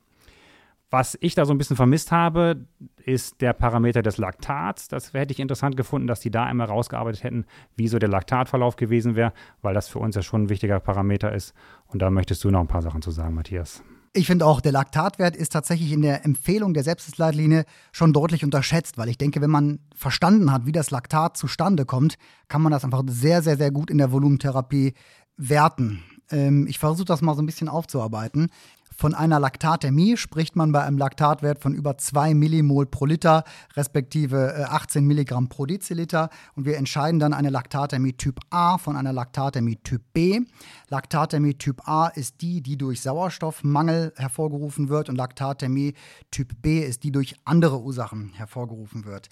Was 0.91 1.19
ich 1.21 1.35
da 1.35 1.45
so 1.45 1.53
ein 1.53 1.59
bisschen 1.59 1.77
vermisst 1.77 2.13
habe, 2.13 2.65
ist 3.05 3.43
der 3.43 3.53
Parameter 3.53 4.01
des 4.01 4.17
Laktats. 4.17 4.89
Das 4.89 5.13
hätte 5.13 5.33
ich 5.33 5.41
interessant 5.41 5.77
gefunden, 5.77 6.07
dass 6.07 6.21
die 6.21 6.31
da 6.31 6.45
einmal 6.45 6.69
rausgearbeitet 6.69 7.25
hätten, 7.25 7.45
wie 7.77 7.89
so 7.89 7.99
der 7.99 8.09
Laktatverlauf 8.09 8.77
gewesen 8.77 9.15
wäre, 9.15 9.35
weil 9.61 9.75
das 9.75 9.89
für 9.89 9.99
uns 9.99 10.17
ja 10.17 10.23
schon 10.23 10.45
ein 10.45 10.49
wichtiger 10.49 10.81
Parameter 10.81 11.31
ist. 11.33 11.53
Und 11.89 12.01
da 12.01 12.09
möchtest 12.09 12.43
du 12.43 12.51
noch 12.51 12.61
ein 12.61 12.69
paar 12.69 12.81
Sachen 12.81 13.03
zu 13.03 13.11
sagen, 13.11 13.35
Matthias. 13.35 13.83
Ich 14.19 14.27
finde 14.27 14.47
auch, 14.47 14.61
der 14.61 14.73
Laktatwert 14.73 15.37
ist 15.37 15.53
tatsächlich 15.53 15.93
in 15.93 16.03
der 16.03 16.25
Empfehlung 16.25 16.75
der 16.75 16.83
Sepsisleitlinie 16.83 17.65
schon 17.93 18.13
deutlich 18.13 18.43
unterschätzt, 18.43 18.99
weil 18.99 19.09
ich 19.09 19.17
denke, 19.17 19.41
wenn 19.41 19.49
man 19.49 19.79
verstanden 19.95 20.51
hat, 20.51 20.67
wie 20.67 20.73
das 20.73 20.91
Laktat 20.91 21.37
zustande 21.37 21.85
kommt, 21.85 22.17
kann 22.49 22.61
man 22.61 22.73
das 22.73 22.83
einfach 22.83 23.05
sehr, 23.07 23.43
sehr, 23.43 23.57
sehr 23.57 23.71
gut 23.71 23.91
in 23.91 23.99
der 23.99 24.11
Volumentherapie 24.11 24.95
werten. 25.37 26.03
Ähm, 26.33 26.67
ich 26.67 26.81
versuche 26.81 27.05
das 27.05 27.23
mal 27.23 27.37
so 27.37 27.43
ein 27.43 27.47
bisschen 27.47 27.69
aufzuarbeiten. 27.69 28.51
Von 29.01 29.15
einer 29.15 29.39
Laktatämie 29.39 30.17
spricht 30.17 30.57
man 30.57 30.73
bei 30.73 30.83
einem 30.83 30.99
Laktatwert 30.99 31.61
von 31.61 31.73
über 31.73 31.99
2 31.99 32.35
Millimol 32.35 32.85
pro 32.85 33.07
Liter, 33.07 33.45
respektive 33.77 34.67
18 34.71 35.05
äh, 35.05 35.07
Milligramm 35.07 35.49
pro 35.49 35.67
Deziliter. 35.67 36.31
Und 36.57 36.65
wir 36.67 36.77
entscheiden 36.77 37.21
dann 37.21 37.33
eine 37.33 37.51
Laktatämie 37.51 38.15
Typ 38.15 38.41
A 38.51 38.77
von 38.77 38.97
einer 38.97 39.13
Laktatämie 39.13 39.77
Typ 39.85 40.03
B. 40.13 40.41
Laktatämie 40.89 41.55
Typ 41.55 41.87
A 41.87 42.09
ist 42.09 42.41
die, 42.41 42.61
die 42.61 42.77
durch 42.77 43.01
Sauerstoffmangel 43.01 44.15
hervorgerufen 44.17 44.89
wird 44.89 45.09
und 45.09 45.15
Laktatämie 45.15 45.95
Typ 46.33 46.61
B 46.61 46.81
ist 46.81 47.05
die 47.05 47.13
durch 47.13 47.37
andere 47.45 47.81
Ursachen 47.81 48.33
hervorgerufen 48.35 49.05
wird. 49.05 49.29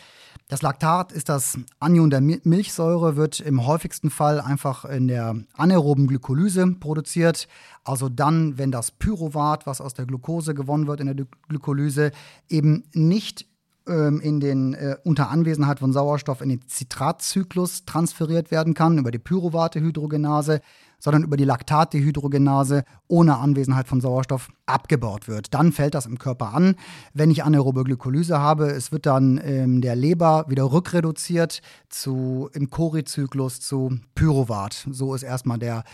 Das 0.47 0.63
Laktat 0.63 1.11
ist 1.11 1.29
das 1.29 1.59
Anion 1.81 2.11
der 2.11 2.21
Milchsäure, 2.21 3.17
wird 3.17 3.41
im 3.41 3.67
häufigsten 3.67 4.11
Fall 4.11 4.41
einfach 4.41 4.85
in 4.85 5.09
der 5.09 5.35
anaeroben 5.57 6.07
Glykolyse 6.07 6.69
produziert. 6.79 7.49
Also 7.83 8.09
dann, 8.09 8.59
wenn 8.59 8.71
das 8.71 8.91
Pyruvat, 8.91 9.56
was 9.65 9.81
aus 9.81 9.95
der 9.95 10.05
Glucose 10.05 10.53
gewonnen 10.53 10.87
wird 10.87 11.01
in 11.01 11.07
der 11.07 11.27
Glykolyse, 11.49 12.11
eben 12.49 12.85
nicht 12.93 13.47
ähm, 13.89 14.21
in 14.21 14.41
den, 14.41 14.75
äh, 14.75 14.97
unter 15.05 15.31
Anwesenheit 15.31 15.79
von 15.79 15.93
Sauerstoff 15.93 16.41
in 16.41 16.49
den 16.49 16.67
Zitratzyklus 16.67 17.85
transferiert 17.85 18.51
werden 18.51 18.75
kann, 18.75 18.99
über 18.99 19.13
die 19.13 19.21
Pyruvate-Hydrogenase, 19.21 20.61
sondern 20.99 21.23
über 21.23 21.37
die 21.37 21.45
Laktatdehydrogenase 21.45 22.83
ohne 23.07 23.37
Anwesenheit 23.37 23.87
von 23.87 24.01
Sauerstoff 24.01 24.49
abgebaut 24.67 25.29
wird. 25.29 25.55
Dann 25.55 25.71
fällt 25.71 25.95
das 25.95 26.07
im 26.07 26.19
Körper 26.19 26.53
an. 26.53 26.75
Wenn 27.15 27.31
ich 27.31 27.45
anaerobe 27.45 27.85
Glykolyse 27.85 28.41
habe, 28.41 28.67
es 28.71 28.91
wird 28.91 29.07
dann 29.07 29.39
in 29.39 29.83
der 29.83 29.95
Leber 29.95 30.47
wieder 30.49 30.73
rückreduziert 30.73 31.61
zu, 31.89 32.51
im 32.55 32.71
Korizyklus 32.71 33.61
zu 33.61 34.01
Pyruvat. 34.17 34.89
So 34.91 35.15
ist 35.15 35.23
erstmal 35.23 35.59
der, 35.59 35.85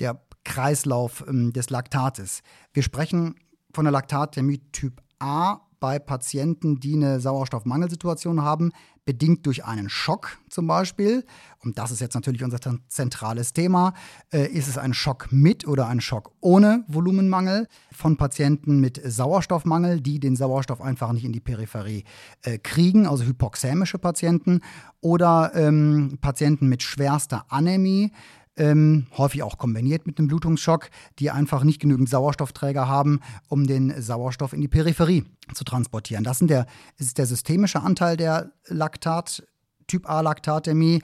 der 0.00 0.22
Kreislauf 0.44 1.24
ähm, 1.28 1.52
des 1.52 1.70
Laktates. 1.70 2.42
Wir 2.72 2.82
sprechen 2.82 3.36
von 3.74 3.84
der 3.84 3.92
Laktatämie 3.92 4.60
Typ 4.72 5.02
A 5.18 5.60
bei 5.82 5.98
Patienten, 5.98 6.78
die 6.78 6.94
eine 6.94 7.18
Sauerstoffmangelsituation 7.18 8.42
haben, 8.42 8.70
bedingt 9.04 9.46
durch 9.46 9.64
einen 9.64 9.88
Schock 9.88 10.38
zum 10.48 10.68
Beispiel. 10.68 11.24
Und 11.58 11.76
das 11.76 11.90
ist 11.90 12.00
jetzt 12.00 12.14
natürlich 12.14 12.44
unser 12.44 12.58
zentrales 12.86 13.52
Thema. 13.52 13.94
Äh, 14.32 14.46
ist 14.46 14.68
es 14.68 14.78
ein 14.78 14.94
Schock 14.94 15.32
mit 15.32 15.66
oder 15.66 15.88
ein 15.88 16.00
Schock 16.00 16.30
ohne 16.40 16.84
Volumenmangel 16.86 17.66
von 17.90 18.16
Patienten 18.16 18.78
mit 18.78 19.00
Sauerstoffmangel, 19.04 20.00
die 20.00 20.20
den 20.20 20.36
Sauerstoff 20.36 20.80
einfach 20.80 21.12
nicht 21.12 21.24
in 21.24 21.32
die 21.32 21.40
Peripherie 21.40 22.04
äh, 22.42 22.58
kriegen, 22.58 23.08
also 23.08 23.24
hypoxämische 23.24 23.98
Patienten 23.98 24.60
oder 25.00 25.50
ähm, 25.56 26.18
Patienten 26.20 26.68
mit 26.68 26.84
schwerster 26.84 27.44
Anämie, 27.48 28.12
ähm, 28.56 29.06
häufig 29.16 29.42
auch 29.42 29.58
kombiniert 29.58 30.06
mit 30.06 30.18
einem 30.18 30.28
Blutungsschock, 30.28 30.90
die 31.18 31.30
einfach 31.30 31.64
nicht 31.64 31.80
genügend 31.80 32.08
Sauerstoffträger 32.08 32.88
haben, 32.88 33.20
um 33.48 33.66
den 33.66 34.00
Sauerstoff 34.00 34.52
in 34.52 34.60
die 34.60 34.68
Peripherie 34.68 35.24
zu 35.54 35.64
transportieren. 35.64 36.24
Das, 36.24 36.38
der, 36.40 36.66
ist 36.98 37.18
der 37.18 37.26
systemische 37.26 37.82
Anteil 37.82 38.16
der 38.16 38.52
Laktat, 38.66 39.42
Typ 39.86 40.08
A 40.08 40.20
Laktatämie. 40.20 41.02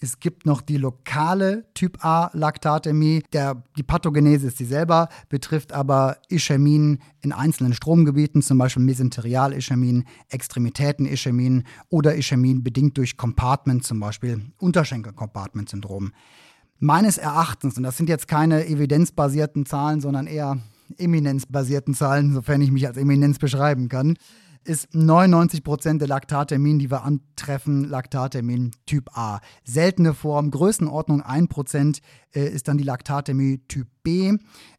Es 0.00 0.20
gibt 0.20 0.46
noch 0.46 0.60
die 0.60 0.76
lokale 0.76 1.64
Typ 1.74 2.04
A 2.04 2.30
Laktatämie. 2.32 3.24
Der, 3.32 3.64
die 3.76 3.82
Pathogenese 3.82 4.46
ist 4.46 4.60
dieselbe, 4.60 5.08
betrifft 5.28 5.72
aber 5.72 6.18
Ischämien 6.28 7.00
in 7.20 7.32
einzelnen 7.32 7.74
Stromgebieten, 7.74 8.42
zum 8.42 8.58
Beispiel 8.58 8.84
Mesenterial-Ischämien, 8.84 10.04
Extremitäten-Ischämien 10.28 11.64
oder 11.88 12.14
Ischämien 12.16 12.62
bedingt 12.62 12.96
durch 12.96 13.16
Compartment, 13.16 13.84
zum 13.84 13.98
Beispiel 13.98 14.52
Unterschenkel-Compartment-Syndrom. 14.58 16.12
Meines 16.80 17.18
Erachtens, 17.18 17.76
und 17.76 17.82
das 17.82 17.96
sind 17.96 18.08
jetzt 18.08 18.28
keine 18.28 18.66
evidenzbasierten 18.66 19.66
Zahlen, 19.66 20.00
sondern 20.00 20.28
eher 20.28 20.58
eminenzbasierten 20.96 21.94
Zahlen, 21.94 22.32
sofern 22.32 22.60
ich 22.60 22.70
mich 22.70 22.86
als 22.86 22.96
Eminenz 22.96 23.38
beschreiben 23.38 23.88
kann, 23.88 24.16
ist 24.64 24.94
99 24.94 25.62
Prozent 25.64 26.00
der 26.00 26.08
Laktatermin, 26.08 26.78
die 26.78 26.90
wir 26.90 27.02
antreffen, 27.02 27.84
Laktatermin 27.84 28.72
Typ 28.86 29.16
A. 29.16 29.40
Seltene 29.64 30.14
Form, 30.14 30.50
Größenordnung 30.50 31.22
1 31.22 31.48
Prozent 31.48 32.00
äh, 32.34 32.48
ist 32.48 32.68
dann 32.68 32.78
die 32.78 32.84
Laktatämie 32.84 33.60
Typ 33.68 33.88
B. 34.02 34.36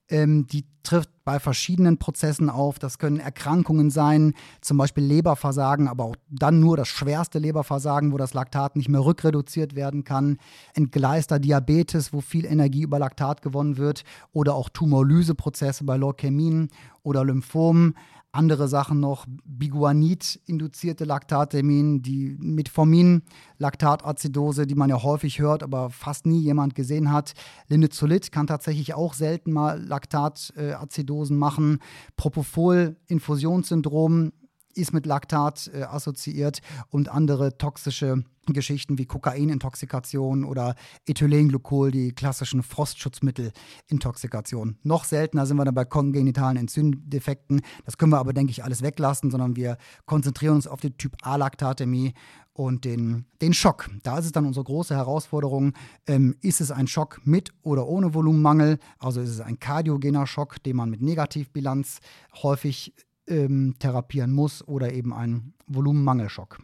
Ähm, 0.09 0.47
die 0.47 0.65
trifft 0.81 1.09
bei 1.23 1.39
verschiedenen 1.39 1.99
Prozessen 1.99 2.49
auf. 2.49 2.79
Das 2.79 2.97
können 2.97 3.19
Erkrankungen 3.19 3.91
sein, 3.91 4.33
zum 4.61 4.77
Beispiel 4.77 5.03
Leberversagen, 5.03 5.87
aber 5.87 6.05
auch 6.05 6.15
dann 6.29 6.59
nur 6.59 6.77
das 6.77 6.87
schwerste 6.87 7.37
Leberversagen, 7.37 8.11
wo 8.11 8.17
das 8.17 8.33
Laktat 8.33 8.75
nicht 8.75 8.89
mehr 8.89 9.05
rückreduziert 9.05 9.75
werden 9.75 10.03
kann. 10.03 10.37
Entgleister 10.73 11.37
Diabetes, 11.37 12.11
wo 12.11 12.21
viel 12.21 12.45
Energie 12.45 12.81
über 12.81 12.97
Laktat 12.97 13.43
gewonnen 13.43 13.77
wird. 13.77 14.03
Oder 14.31 14.55
auch 14.55 14.69
Tumorlyseprozesse 14.69 15.83
bei 15.83 15.97
Leukämien 15.97 16.69
oder 17.03 17.23
Lymphomen 17.23 17.95
andere 18.31 18.67
Sachen 18.67 18.99
noch, 18.99 19.25
Biguanid-induzierte 19.43 21.03
Laktatämien, 21.03 22.01
die 22.01 22.37
Metformin, 22.39 23.23
Laktatazidose, 23.57 24.67
die 24.67 24.75
man 24.75 24.89
ja 24.89 25.01
häufig 25.01 25.39
hört, 25.39 25.63
aber 25.63 25.89
fast 25.89 26.25
nie 26.25 26.39
jemand 26.39 26.75
gesehen 26.75 27.11
hat. 27.11 27.33
Linezolid 27.67 28.31
kann 28.31 28.47
tatsächlich 28.47 28.93
auch 28.93 29.13
selten 29.13 29.51
mal 29.51 29.83
Laktatazidosen 29.83 31.37
machen. 31.37 31.79
Propofol-Infusionssyndrom 32.17 34.31
ist 34.73 34.93
mit 34.93 35.05
Laktat 35.05 35.69
äh, 35.73 35.83
assoziiert 35.83 36.61
und 36.89 37.09
andere 37.09 37.57
toxische 37.57 38.23
Geschichten 38.53 38.97
wie 38.97 39.05
Kokainintoxikation 39.05 40.43
oder 40.43 40.75
Ethylenglykol, 41.05 41.91
die 41.91 42.13
klassischen 42.13 42.63
Frostschutzmittelintoxikation. 42.63 44.77
Noch 44.83 45.03
seltener 45.03 45.45
sind 45.45 45.57
wir 45.57 45.65
dann 45.65 45.75
bei 45.75 45.83
kongenitalen 45.85 46.57
Enzymdefekten. 46.57 47.61
Das 47.85 47.97
können 47.97 48.11
wir 48.11 48.17
aber, 48.17 48.33
denke 48.33 48.49
ich, 48.51 48.63
alles 48.63 48.81
weglassen, 48.81 49.29
sondern 49.31 49.55
wir 49.55 49.77
konzentrieren 50.05 50.55
uns 50.55 50.67
auf 50.67 50.81
die 50.81 50.91
Typ 50.91 51.15
A-Laktatämie 51.21 52.13
und 52.53 52.83
den, 52.83 53.25
den 53.41 53.53
Schock. 53.53 53.89
Da 54.03 54.19
ist 54.19 54.25
es 54.25 54.33
dann 54.33 54.45
unsere 54.45 54.65
große 54.65 54.95
Herausforderung. 54.95 55.73
Ähm, 56.07 56.35
ist 56.41 56.59
es 56.59 56.71
ein 56.71 56.87
Schock 56.87 57.21
mit 57.23 57.51
oder 57.61 57.87
ohne 57.87 58.13
Volumenmangel? 58.13 58.79
Also 58.97 59.21
ist 59.21 59.29
es 59.29 59.39
ein 59.39 59.59
kardiogener 59.59 60.27
Schock, 60.27 60.61
den 60.63 60.75
man 60.75 60.89
mit 60.89 61.01
Negativbilanz 61.01 61.99
häufig 62.43 62.93
ähm, 63.29 63.75
therapieren 63.79 64.31
muss 64.31 64.67
oder 64.67 64.91
eben 64.91 65.13
ein 65.13 65.53
Volumenmangelschock. 65.67 66.59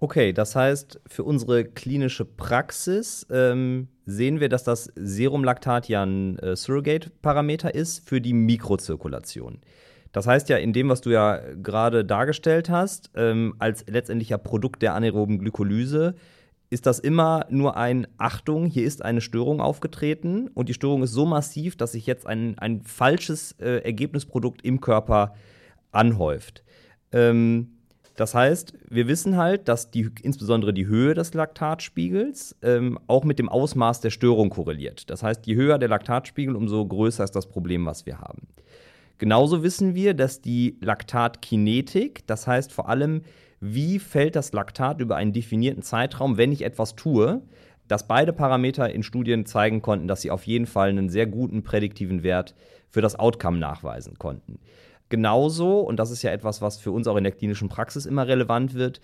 Okay, 0.00 0.32
das 0.32 0.54
heißt, 0.54 1.00
für 1.06 1.24
unsere 1.24 1.64
klinische 1.64 2.24
Praxis 2.24 3.26
ähm, 3.30 3.88
sehen 4.04 4.40
wir, 4.40 4.48
dass 4.48 4.64
das 4.64 4.92
Serumlaktat 4.96 5.88
ja 5.88 6.02
ein 6.02 6.38
äh, 6.40 6.56
Surrogate-Parameter 6.56 7.74
ist 7.74 8.06
für 8.06 8.20
die 8.20 8.34
Mikrozirkulation. 8.34 9.60
Das 10.12 10.26
heißt 10.26 10.48
ja, 10.48 10.58
in 10.58 10.72
dem, 10.72 10.88
was 10.88 11.00
du 11.00 11.10
ja 11.10 11.40
gerade 11.54 12.04
dargestellt 12.04 12.70
hast, 12.70 13.10
ähm, 13.14 13.54
als 13.58 13.84
letztendlicher 13.88 14.38
Produkt 14.38 14.82
der 14.82 14.94
anaeroben 14.94 15.38
Glykolyse, 15.38 16.14
ist 16.70 16.86
das 16.86 16.98
immer 16.98 17.46
nur 17.50 17.76
ein 17.76 18.06
Achtung, 18.18 18.66
hier 18.66 18.84
ist 18.84 19.04
eine 19.04 19.20
Störung 19.20 19.60
aufgetreten 19.60 20.48
und 20.48 20.68
die 20.68 20.74
Störung 20.74 21.02
ist 21.02 21.12
so 21.12 21.24
massiv, 21.24 21.76
dass 21.76 21.92
sich 21.92 22.06
jetzt 22.06 22.26
ein, 22.26 22.58
ein 22.58 22.82
falsches 22.82 23.52
äh, 23.60 23.78
Ergebnisprodukt 23.84 24.62
im 24.62 24.80
Körper 24.80 25.34
anhäuft. 25.94 26.64
Ähm, 27.12 27.74
das 28.16 28.34
heißt, 28.34 28.74
wir 28.88 29.08
wissen 29.08 29.36
halt, 29.36 29.68
dass 29.68 29.90
die, 29.90 30.08
insbesondere 30.22 30.72
die 30.72 30.86
Höhe 30.86 31.14
des 31.14 31.34
Laktatspiegels 31.34 32.56
ähm, 32.62 32.98
auch 33.08 33.24
mit 33.24 33.40
dem 33.40 33.48
Ausmaß 33.48 34.00
der 34.00 34.10
Störung 34.10 34.50
korreliert. 34.50 35.10
Das 35.10 35.22
heißt, 35.22 35.46
je 35.46 35.56
höher 35.56 35.78
der 35.78 35.88
Laktatspiegel, 35.88 36.54
umso 36.54 36.86
größer 36.86 37.24
ist 37.24 37.34
das 37.34 37.48
Problem, 37.48 37.86
was 37.86 38.06
wir 38.06 38.20
haben. 38.20 38.46
Genauso 39.18 39.62
wissen 39.62 39.94
wir, 39.94 40.14
dass 40.14 40.40
die 40.40 40.76
Laktatkinetik, 40.80 42.26
das 42.26 42.46
heißt 42.46 42.72
vor 42.72 42.88
allem, 42.88 43.22
wie 43.60 43.98
fällt 43.98 44.36
das 44.36 44.52
Laktat 44.52 45.00
über 45.00 45.16
einen 45.16 45.32
definierten 45.32 45.82
Zeitraum, 45.82 46.36
wenn 46.36 46.52
ich 46.52 46.62
etwas 46.62 46.94
tue, 46.94 47.42
dass 47.88 48.06
beide 48.06 48.32
Parameter 48.32 48.92
in 48.92 49.02
Studien 49.02 49.46
zeigen 49.46 49.82
konnten, 49.82 50.08
dass 50.08 50.22
sie 50.22 50.30
auf 50.30 50.46
jeden 50.46 50.66
Fall 50.66 50.88
einen 50.88 51.08
sehr 51.08 51.26
guten 51.26 51.62
prädiktiven 51.62 52.22
Wert 52.22 52.54
für 52.88 53.00
das 53.00 53.18
Outcome 53.18 53.58
nachweisen 53.58 54.18
konnten. 54.18 54.58
Genauso, 55.14 55.78
und 55.78 56.00
das 56.00 56.10
ist 56.10 56.24
ja 56.24 56.32
etwas, 56.32 56.60
was 56.60 56.80
für 56.80 56.90
uns 56.90 57.06
auch 57.06 57.14
in 57.14 57.22
der 57.22 57.32
klinischen 57.32 57.68
Praxis 57.68 58.04
immer 58.04 58.26
relevant 58.26 58.74
wird, 58.74 59.00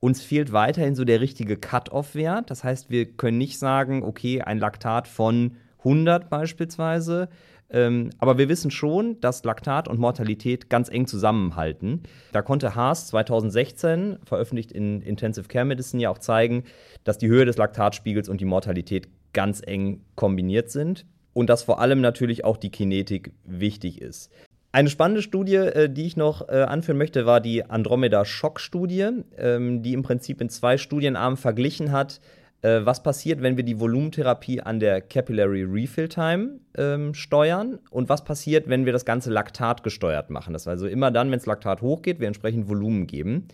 uns 0.00 0.22
fehlt 0.22 0.54
weiterhin 0.54 0.94
so 0.94 1.04
der 1.04 1.20
richtige 1.20 1.58
Cut-off-Wert. 1.58 2.50
Das 2.50 2.64
heißt, 2.64 2.88
wir 2.88 3.04
können 3.04 3.36
nicht 3.36 3.58
sagen, 3.58 4.02
okay, 4.02 4.40
ein 4.40 4.56
Laktat 4.56 5.06
von 5.06 5.58
100 5.80 6.30
beispielsweise. 6.30 7.28
Ähm, 7.68 8.08
aber 8.16 8.38
wir 8.38 8.48
wissen 8.48 8.70
schon, 8.70 9.20
dass 9.20 9.44
Laktat 9.44 9.86
und 9.86 10.00
Mortalität 10.00 10.70
ganz 10.70 10.88
eng 10.88 11.06
zusammenhalten. 11.06 12.04
Da 12.32 12.40
konnte 12.40 12.74
Haas 12.74 13.08
2016, 13.08 14.20
veröffentlicht 14.24 14.72
in 14.72 15.02
Intensive 15.02 15.46
Care 15.46 15.66
Medicine, 15.66 16.02
ja 16.02 16.08
auch 16.08 16.20
zeigen, 16.20 16.64
dass 17.04 17.18
die 17.18 17.28
Höhe 17.28 17.44
des 17.44 17.58
Laktatspiegels 17.58 18.30
und 18.30 18.40
die 18.40 18.46
Mortalität 18.46 19.08
ganz 19.34 19.60
eng 19.62 20.00
kombiniert 20.14 20.70
sind 20.70 21.04
und 21.34 21.50
dass 21.50 21.62
vor 21.62 21.80
allem 21.80 22.00
natürlich 22.00 22.46
auch 22.46 22.56
die 22.56 22.70
Kinetik 22.70 23.32
wichtig 23.44 24.00
ist. 24.00 24.32
Eine 24.72 24.88
spannende 24.88 25.22
Studie, 25.22 25.56
äh, 25.56 25.88
die 25.88 26.06
ich 26.06 26.16
noch 26.16 26.48
äh, 26.48 26.62
anführen 26.62 26.98
möchte, 26.98 27.26
war 27.26 27.40
die 27.40 27.64
Andromeda-Schock-Studie, 27.64 29.08
ähm, 29.36 29.82
die 29.82 29.94
im 29.94 30.02
Prinzip 30.02 30.40
in 30.40 30.48
zwei 30.48 30.78
Studienarmen 30.78 31.36
verglichen 31.36 31.90
hat, 31.90 32.20
äh, 32.62 32.80
was 32.84 33.02
passiert, 33.02 33.42
wenn 33.42 33.56
wir 33.56 33.64
die 33.64 33.80
Volumentherapie 33.80 34.60
an 34.60 34.78
der 34.78 35.00
Capillary 35.00 35.64
Refill 35.64 36.08
Time 36.08 36.60
ähm, 36.76 37.14
steuern 37.14 37.80
und 37.90 38.08
was 38.08 38.22
passiert, 38.22 38.68
wenn 38.68 38.86
wir 38.86 38.92
das 38.92 39.04
Ganze 39.04 39.30
Laktat 39.30 39.82
gesteuert 39.82 40.30
machen. 40.30 40.52
Das 40.52 40.62
ist 40.62 40.68
also 40.68 40.86
immer 40.86 41.10
dann, 41.10 41.32
wenn 41.32 41.38
das 41.38 41.46
Laktat 41.46 41.82
hochgeht, 41.82 42.20
wir 42.20 42.28
entsprechend 42.28 42.68
Volumen 42.68 43.08
geben. 43.08 43.48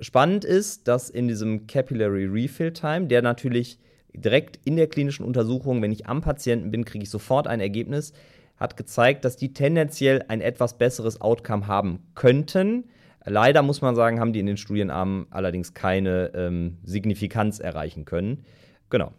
Spannend 0.00 0.46
ist, 0.46 0.88
dass 0.88 1.10
in 1.10 1.28
diesem 1.28 1.66
Capillary 1.66 2.24
Refill 2.24 2.72
Time, 2.72 3.08
der 3.08 3.20
natürlich 3.20 3.78
direkt 4.14 4.60
in 4.64 4.76
der 4.76 4.86
klinischen 4.86 5.26
Untersuchung, 5.26 5.82
wenn 5.82 5.92
ich 5.92 6.06
am 6.06 6.22
Patienten 6.22 6.70
bin, 6.70 6.86
kriege 6.86 7.02
ich 7.02 7.10
sofort 7.10 7.46
ein 7.46 7.60
Ergebnis, 7.60 8.14
hat 8.58 8.76
gezeigt, 8.76 9.24
dass 9.24 9.36
die 9.36 9.52
tendenziell 9.52 10.24
ein 10.28 10.40
etwas 10.40 10.78
besseres 10.78 11.20
Outcome 11.20 11.66
haben 11.66 12.00
könnten. 12.14 12.84
Leider 13.24 13.62
muss 13.62 13.82
man 13.82 13.94
sagen, 13.94 14.20
haben 14.20 14.32
die 14.32 14.40
in 14.40 14.46
den 14.46 14.56
Studienarmen 14.56 15.26
allerdings 15.30 15.74
keine 15.74 16.32
ähm, 16.34 16.78
Signifikanz 16.82 17.58
erreichen 17.58 18.04
können. 18.04 18.44
Genau. 18.90 19.12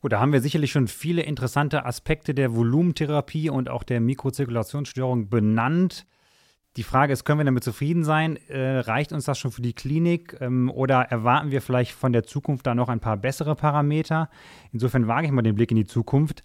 Gut, 0.00 0.12
da 0.12 0.20
haben 0.20 0.32
wir 0.32 0.40
sicherlich 0.40 0.70
schon 0.70 0.86
viele 0.86 1.22
interessante 1.22 1.86
Aspekte 1.86 2.34
der 2.34 2.54
Volumentherapie 2.54 3.48
und 3.48 3.70
auch 3.70 3.84
der 3.84 4.00
Mikrozirkulationsstörung 4.00 5.30
benannt. 5.30 6.06
Die 6.76 6.82
Frage 6.82 7.12
ist, 7.12 7.24
können 7.24 7.38
wir 7.38 7.44
damit 7.44 7.64
zufrieden 7.64 8.04
sein? 8.04 8.36
Äh, 8.48 8.80
reicht 8.80 9.12
uns 9.12 9.24
das 9.24 9.38
schon 9.38 9.52
für 9.52 9.62
die 9.62 9.72
Klinik 9.72 10.36
ähm, 10.40 10.70
oder 10.70 11.02
erwarten 11.02 11.52
wir 11.52 11.62
vielleicht 11.62 11.92
von 11.92 12.12
der 12.12 12.24
Zukunft 12.24 12.66
da 12.66 12.74
noch 12.74 12.88
ein 12.88 13.00
paar 13.00 13.16
bessere 13.16 13.54
Parameter? 13.54 14.28
Insofern 14.72 15.06
wage 15.06 15.26
ich 15.26 15.32
mal 15.32 15.42
den 15.42 15.54
Blick 15.54 15.70
in 15.70 15.76
die 15.76 15.86
Zukunft. 15.86 16.42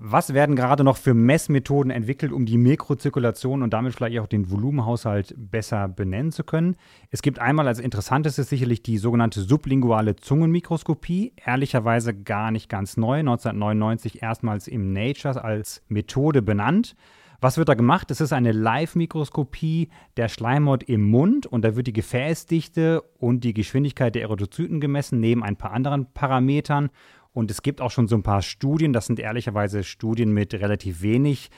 Was 0.00 0.32
werden 0.32 0.54
gerade 0.54 0.84
noch 0.84 0.96
für 0.96 1.12
Messmethoden 1.12 1.90
entwickelt, 1.90 2.30
um 2.30 2.46
die 2.46 2.56
Mikrozirkulation 2.56 3.64
und 3.64 3.72
damit 3.72 3.94
vielleicht 3.96 4.20
auch 4.20 4.28
den 4.28 4.48
Volumenhaushalt 4.48 5.34
besser 5.36 5.88
benennen 5.88 6.30
zu 6.30 6.44
können? 6.44 6.76
Es 7.10 7.20
gibt 7.20 7.40
einmal 7.40 7.66
als 7.66 7.80
interessantestes 7.80 8.48
sicherlich 8.48 8.84
die 8.84 8.98
sogenannte 8.98 9.40
sublinguale 9.40 10.14
Zungenmikroskopie, 10.14 11.32
ehrlicherweise 11.44 12.14
gar 12.14 12.52
nicht 12.52 12.68
ganz 12.68 12.96
neu, 12.96 13.18
1999 13.18 14.22
erstmals 14.22 14.68
im 14.68 14.92
Nature 14.92 15.42
als 15.42 15.82
Methode 15.88 16.42
benannt. 16.42 16.94
Was 17.40 17.56
wird 17.56 17.68
da 17.68 17.74
gemacht? 17.74 18.10
Es 18.12 18.20
ist 18.20 18.32
eine 18.32 18.52
Live-Mikroskopie 18.52 19.90
der 20.16 20.28
Schleimhaut 20.28 20.84
im 20.84 21.02
Mund 21.10 21.46
und 21.46 21.64
da 21.64 21.74
wird 21.74 21.88
die 21.88 21.92
Gefäßdichte 21.92 23.02
und 23.18 23.42
die 23.42 23.54
Geschwindigkeit 23.54 24.14
der 24.14 24.22
Erythrozyten 24.22 24.80
gemessen, 24.80 25.18
neben 25.18 25.42
ein 25.42 25.56
paar 25.56 25.72
anderen 25.72 26.12
Parametern. 26.12 26.90
Und 27.38 27.52
es 27.52 27.62
gibt 27.62 27.80
auch 27.80 27.92
schon 27.92 28.08
so 28.08 28.16
ein 28.16 28.24
paar 28.24 28.42
Studien, 28.42 28.92
das 28.92 29.06
sind 29.06 29.20
ehrlicherweise 29.20 29.84
Studien 29.84 30.32
mit 30.32 30.54
relativ 30.54 31.02
wenig 31.02 31.50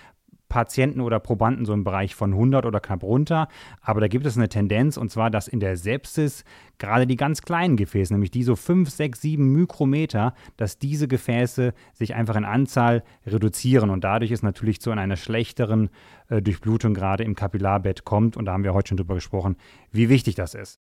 Patienten 0.50 1.00
oder 1.00 1.20
Probanden 1.20 1.64
so 1.64 1.72
im 1.72 1.84
Bereich 1.84 2.14
von 2.14 2.34
100 2.34 2.66
oder 2.66 2.80
knapp 2.80 3.02
runter. 3.02 3.48
Aber 3.80 4.02
da 4.02 4.08
gibt 4.08 4.26
es 4.26 4.36
eine 4.36 4.50
Tendenz, 4.50 4.98
und 4.98 5.10
zwar, 5.10 5.30
dass 5.30 5.48
in 5.48 5.58
der 5.58 5.78
Sepsis 5.78 6.44
gerade 6.76 7.06
die 7.06 7.16
ganz 7.16 7.40
kleinen 7.40 7.78
Gefäße, 7.78 8.12
nämlich 8.12 8.30
die 8.30 8.42
so 8.42 8.56
5, 8.56 8.90
6, 8.90 9.22
7 9.22 9.52
Mikrometer, 9.54 10.34
dass 10.58 10.78
diese 10.78 11.08
Gefäße 11.08 11.72
sich 11.94 12.14
einfach 12.14 12.36
in 12.36 12.44
Anzahl 12.44 13.02
reduzieren 13.26 13.88
und 13.88 14.04
dadurch 14.04 14.32
es 14.32 14.42
natürlich 14.42 14.82
zu 14.82 14.90
einer 14.90 15.16
schlechteren 15.16 15.88
äh, 16.28 16.42
Durchblutung 16.42 16.92
gerade 16.92 17.24
im 17.24 17.34
Kapillarbett 17.34 18.04
kommt. 18.04 18.36
Und 18.36 18.44
da 18.44 18.52
haben 18.52 18.64
wir 18.64 18.74
heute 18.74 18.88
schon 18.88 18.98
drüber 18.98 19.14
gesprochen, 19.14 19.56
wie 19.92 20.10
wichtig 20.10 20.34
das 20.34 20.52
ist. 20.52 20.78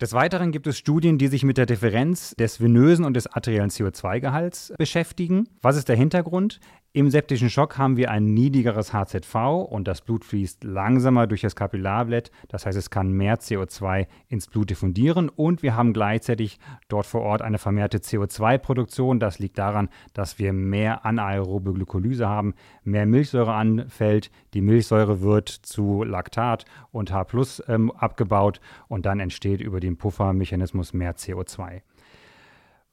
Des 0.00 0.14
Weiteren 0.14 0.50
gibt 0.50 0.66
es 0.66 0.78
Studien, 0.78 1.18
die 1.18 1.28
sich 1.28 1.44
mit 1.44 1.58
der 1.58 1.66
Differenz 1.66 2.34
des 2.38 2.58
venösen 2.58 3.04
und 3.04 3.12
des 3.12 3.26
arteriellen 3.26 3.68
CO2-Gehalts 3.68 4.72
beschäftigen. 4.78 5.46
Was 5.60 5.76
ist 5.76 5.90
der 5.90 5.96
Hintergrund? 5.96 6.58
Im 6.92 7.08
septischen 7.08 7.50
Schock 7.50 7.78
haben 7.78 7.96
wir 7.96 8.10
ein 8.10 8.24
niedrigeres 8.24 8.92
HZV 8.92 9.36
und 9.70 9.86
das 9.86 10.00
Blut 10.00 10.24
fließt 10.24 10.64
langsamer 10.64 11.28
durch 11.28 11.40
das 11.40 11.54
Kapillarblatt. 11.54 12.32
Das 12.48 12.66
heißt, 12.66 12.76
es 12.76 12.90
kann 12.90 13.12
mehr 13.12 13.38
CO2 13.38 14.08
ins 14.26 14.48
Blut 14.48 14.70
diffundieren 14.70 15.28
und 15.28 15.62
wir 15.62 15.76
haben 15.76 15.92
gleichzeitig 15.92 16.58
dort 16.88 17.06
vor 17.06 17.20
Ort 17.20 17.42
eine 17.42 17.58
vermehrte 17.58 17.98
CO2-Produktion. 17.98 19.20
Das 19.20 19.38
liegt 19.38 19.56
daran, 19.56 19.88
dass 20.14 20.40
wir 20.40 20.52
mehr 20.52 21.06
anaerobe 21.06 21.74
Glykolyse 21.74 22.28
haben, 22.28 22.54
mehr 22.82 23.06
Milchsäure 23.06 23.54
anfällt. 23.54 24.32
Die 24.52 24.60
Milchsäure 24.60 25.20
wird 25.20 25.48
zu 25.48 26.02
Laktat 26.02 26.64
und 26.90 27.12
H 27.12 27.24
ähm, 27.68 27.92
abgebaut 27.92 28.60
und 28.88 29.06
dann 29.06 29.20
entsteht 29.20 29.60
über 29.60 29.78
den 29.78 29.96
Puffermechanismus 29.96 30.92
mehr 30.92 31.14
CO2. 31.14 31.82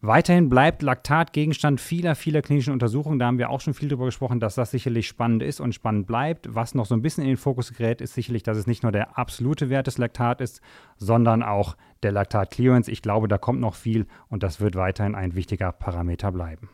Weiterhin 0.02 0.48
bleibt 0.48 0.84
Laktat 0.84 1.34
Gegenstand 1.34 1.82
vieler, 1.82 2.14
vieler 2.14 2.44
klinischen 2.44 2.72
Untersuchungen. 2.72 3.18
Da 3.18 3.26
haben 3.26 3.40
wir 3.40 3.50
auch 3.50 3.62
schon 3.62 3.74
viel 3.74 3.90
darüber 3.90 4.06
gesprochen, 4.06 4.40
dass 4.40 4.54
das 4.54 4.70
sicherlich 4.70 5.08
spannend 5.08 5.42
ist 5.42 5.60
und 5.60 5.74
spannend 5.74 6.06
bleibt. 6.06 6.54
Was 6.54 6.76
noch 6.76 6.86
so 6.86 6.94
ein 6.94 7.02
bisschen 7.02 7.24
in 7.24 7.32
den 7.32 7.38
Fokus 7.38 7.74
gerät, 7.74 8.00
ist 8.00 8.14
sicherlich, 8.14 8.44
dass 8.44 8.60
es 8.60 8.68
nicht 8.68 8.84
nur 8.84 8.92
der 8.92 9.18
absolute 9.18 9.72
Wert 9.72 9.88
des 9.88 9.98
Laktat 9.98 10.40
ist, 10.40 10.62
sondern 10.98 11.42
auch 11.42 11.76
der 12.04 12.12
Laktat-Clearance. 12.12 12.92
Ich 12.92 13.02
glaube, 13.02 13.28
da 13.28 13.40
kommt 13.40 13.60
noch 13.60 13.74
viel 13.74 14.06
und 14.28 14.44
das 14.44 14.62
wird 14.62 14.76
weiterhin 14.76 15.16
ein 15.16 15.34
wichtiger 15.34 15.72
Parameter 15.72 16.32
bleiben. 16.32 16.70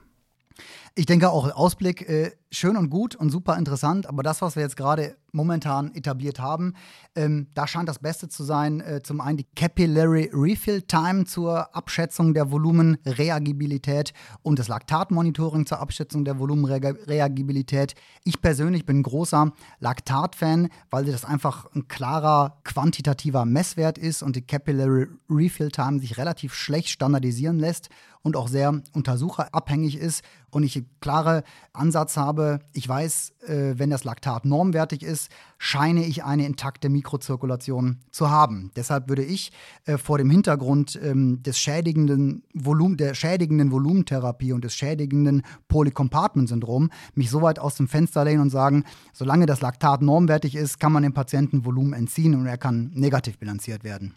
Ich 0.95 1.07
denke 1.07 1.31
auch 1.31 1.49
Ausblick 1.55 2.07
äh, 2.07 2.33
schön 2.51 2.77
und 2.77 2.91
gut 2.91 3.15
und 3.15 3.31
super 3.31 3.57
interessant, 3.57 4.05
aber 4.05 4.21
das, 4.21 4.43
was 4.43 4.55
wir 4.55 4.61
jetzt 4.61 4.77
gerade 4.77 5.17
momentan 5.31 5.91
etabliert 5.95 6.39
haben, 6.39 6.75
ähm, 7.15 7.47
da 7.55 7.65
scheint 7.65 7.89
das 7.89 7.97
Beste 7.97 8.29
zu 8.29 8.43
sein. 8.43 8.79
Äh, 8.79 9.01
zum 9.01 9.19
einen 9.19 9.37
die 9.37 9.47
Capillary 9.55 10.29
Refill 10.31 10.83
Time 10.83 11.25
zur 11.25 11.75
Abschätzung 11.75 12.35
der 12.35 12.51
Volumenreagibilität 12.51 14.13
und 14.43 14.59
das 14.59 14.67
Laktatmonitoring 14.67 15.65
zur 15.65 15.79
Abschätzung 15.79 16.25
der 16.25 16.37
Volumenreagibilität. 16.37 17.95
Ich 18.23 18.39
persönlich 18.39 18.85
bin 18.85 19.01
großer 19.01 19.51
Laktat-Fan, 19.79 20.69
weil 20.91 21.05
das 21.05 21.25
einfach 21.25 21.65
ein 21.73 21.87
klarer 21.87 22.59
quantitativer 22.63 23.45
Messwert 23.45 23.97
ist 23.97 24.21
und 24.21 24.35
die 24.35 24.45
Capillary 24.45 25.07
Refill 25.27 25.71
Time 25.71 25.99
sich 25.99 26.17
relativ 26.17 26.53
schlecht 26.53 26.89
standardisieren 26.89 27.57
lässt 27.57 27.89
und 28.21 28.37
auch 28.37 28.47
sehr 28.47 28.81
untersucherabhängig 28.93 29.97
ist 29.97 30.23
und 30.51 30.63
ich 30.63 30.82
einen 30.83 30.99
klaren 31.01 31.43
Ansatz 31.73 32.17
habe, 32.17 32.59
ich 32.73 32.87
weiß, 32.87 33.33
äh, 33.47 33.73
wenn 33.77 33.89
das 33.89 34.03
Laktat 34.03 34.45
normwertig 34.45 35.03
ist, 35.03 35.31
scheine 35.57 36.05
ich 36.05 36.23
eine 36.23 36.45
intakte 36.45 36.89
Mikrozirkulation 36.89 37.99
zu 38.11 38.29
haben. 38.29 38.71
Deshalb 38.75 39.09
würde 39.09 39.23
ich 39.23 39.51
äh, 39.85 39.97
vor 39.97 40.17
dem 40.17 40.29
Hintergrund 40.29 40.99
ähm, 41.01 41.41
des 41.43 41.57
schädigenden 41.57 42.43
Volum 42.53 42.97
der 42.97 43.13
schädigenden 43.13 43.71
Volumentherapie 43.71 44.53
und 44.53 44.63
des 44.63 44.75
schädigenden 44.75 45.43
Polycompartment-Syndrom 45.67 46.89
mich 47.15 47.29
so 47.29 47.41
weit 47.41 47.59
aus 47.59 47.75
dem 47.75 47.87
Fenster 47.87 48.23
lehnen 48.25 48.41
und 48.41 48.49
sagen, 48.49 48.83
solange 49.13 49.45
das 49.45 49.61
Laktat 49.61 50.01
normwertig 50.01 50.55
ist, 50.55 50.79
kann 50.79 50.91
man 50.91 51.03
dem 51.03 51.13
Patienten 51.13 51.65
Volumen 51.65 51.93
entziehen 51.93 52.35
und 52.35 52.45
er 52.45 52.57
kann 52.57 52.91
negativ 52.93 53.37
bilanziert 53.37 53.83
werden. 53.83 54.15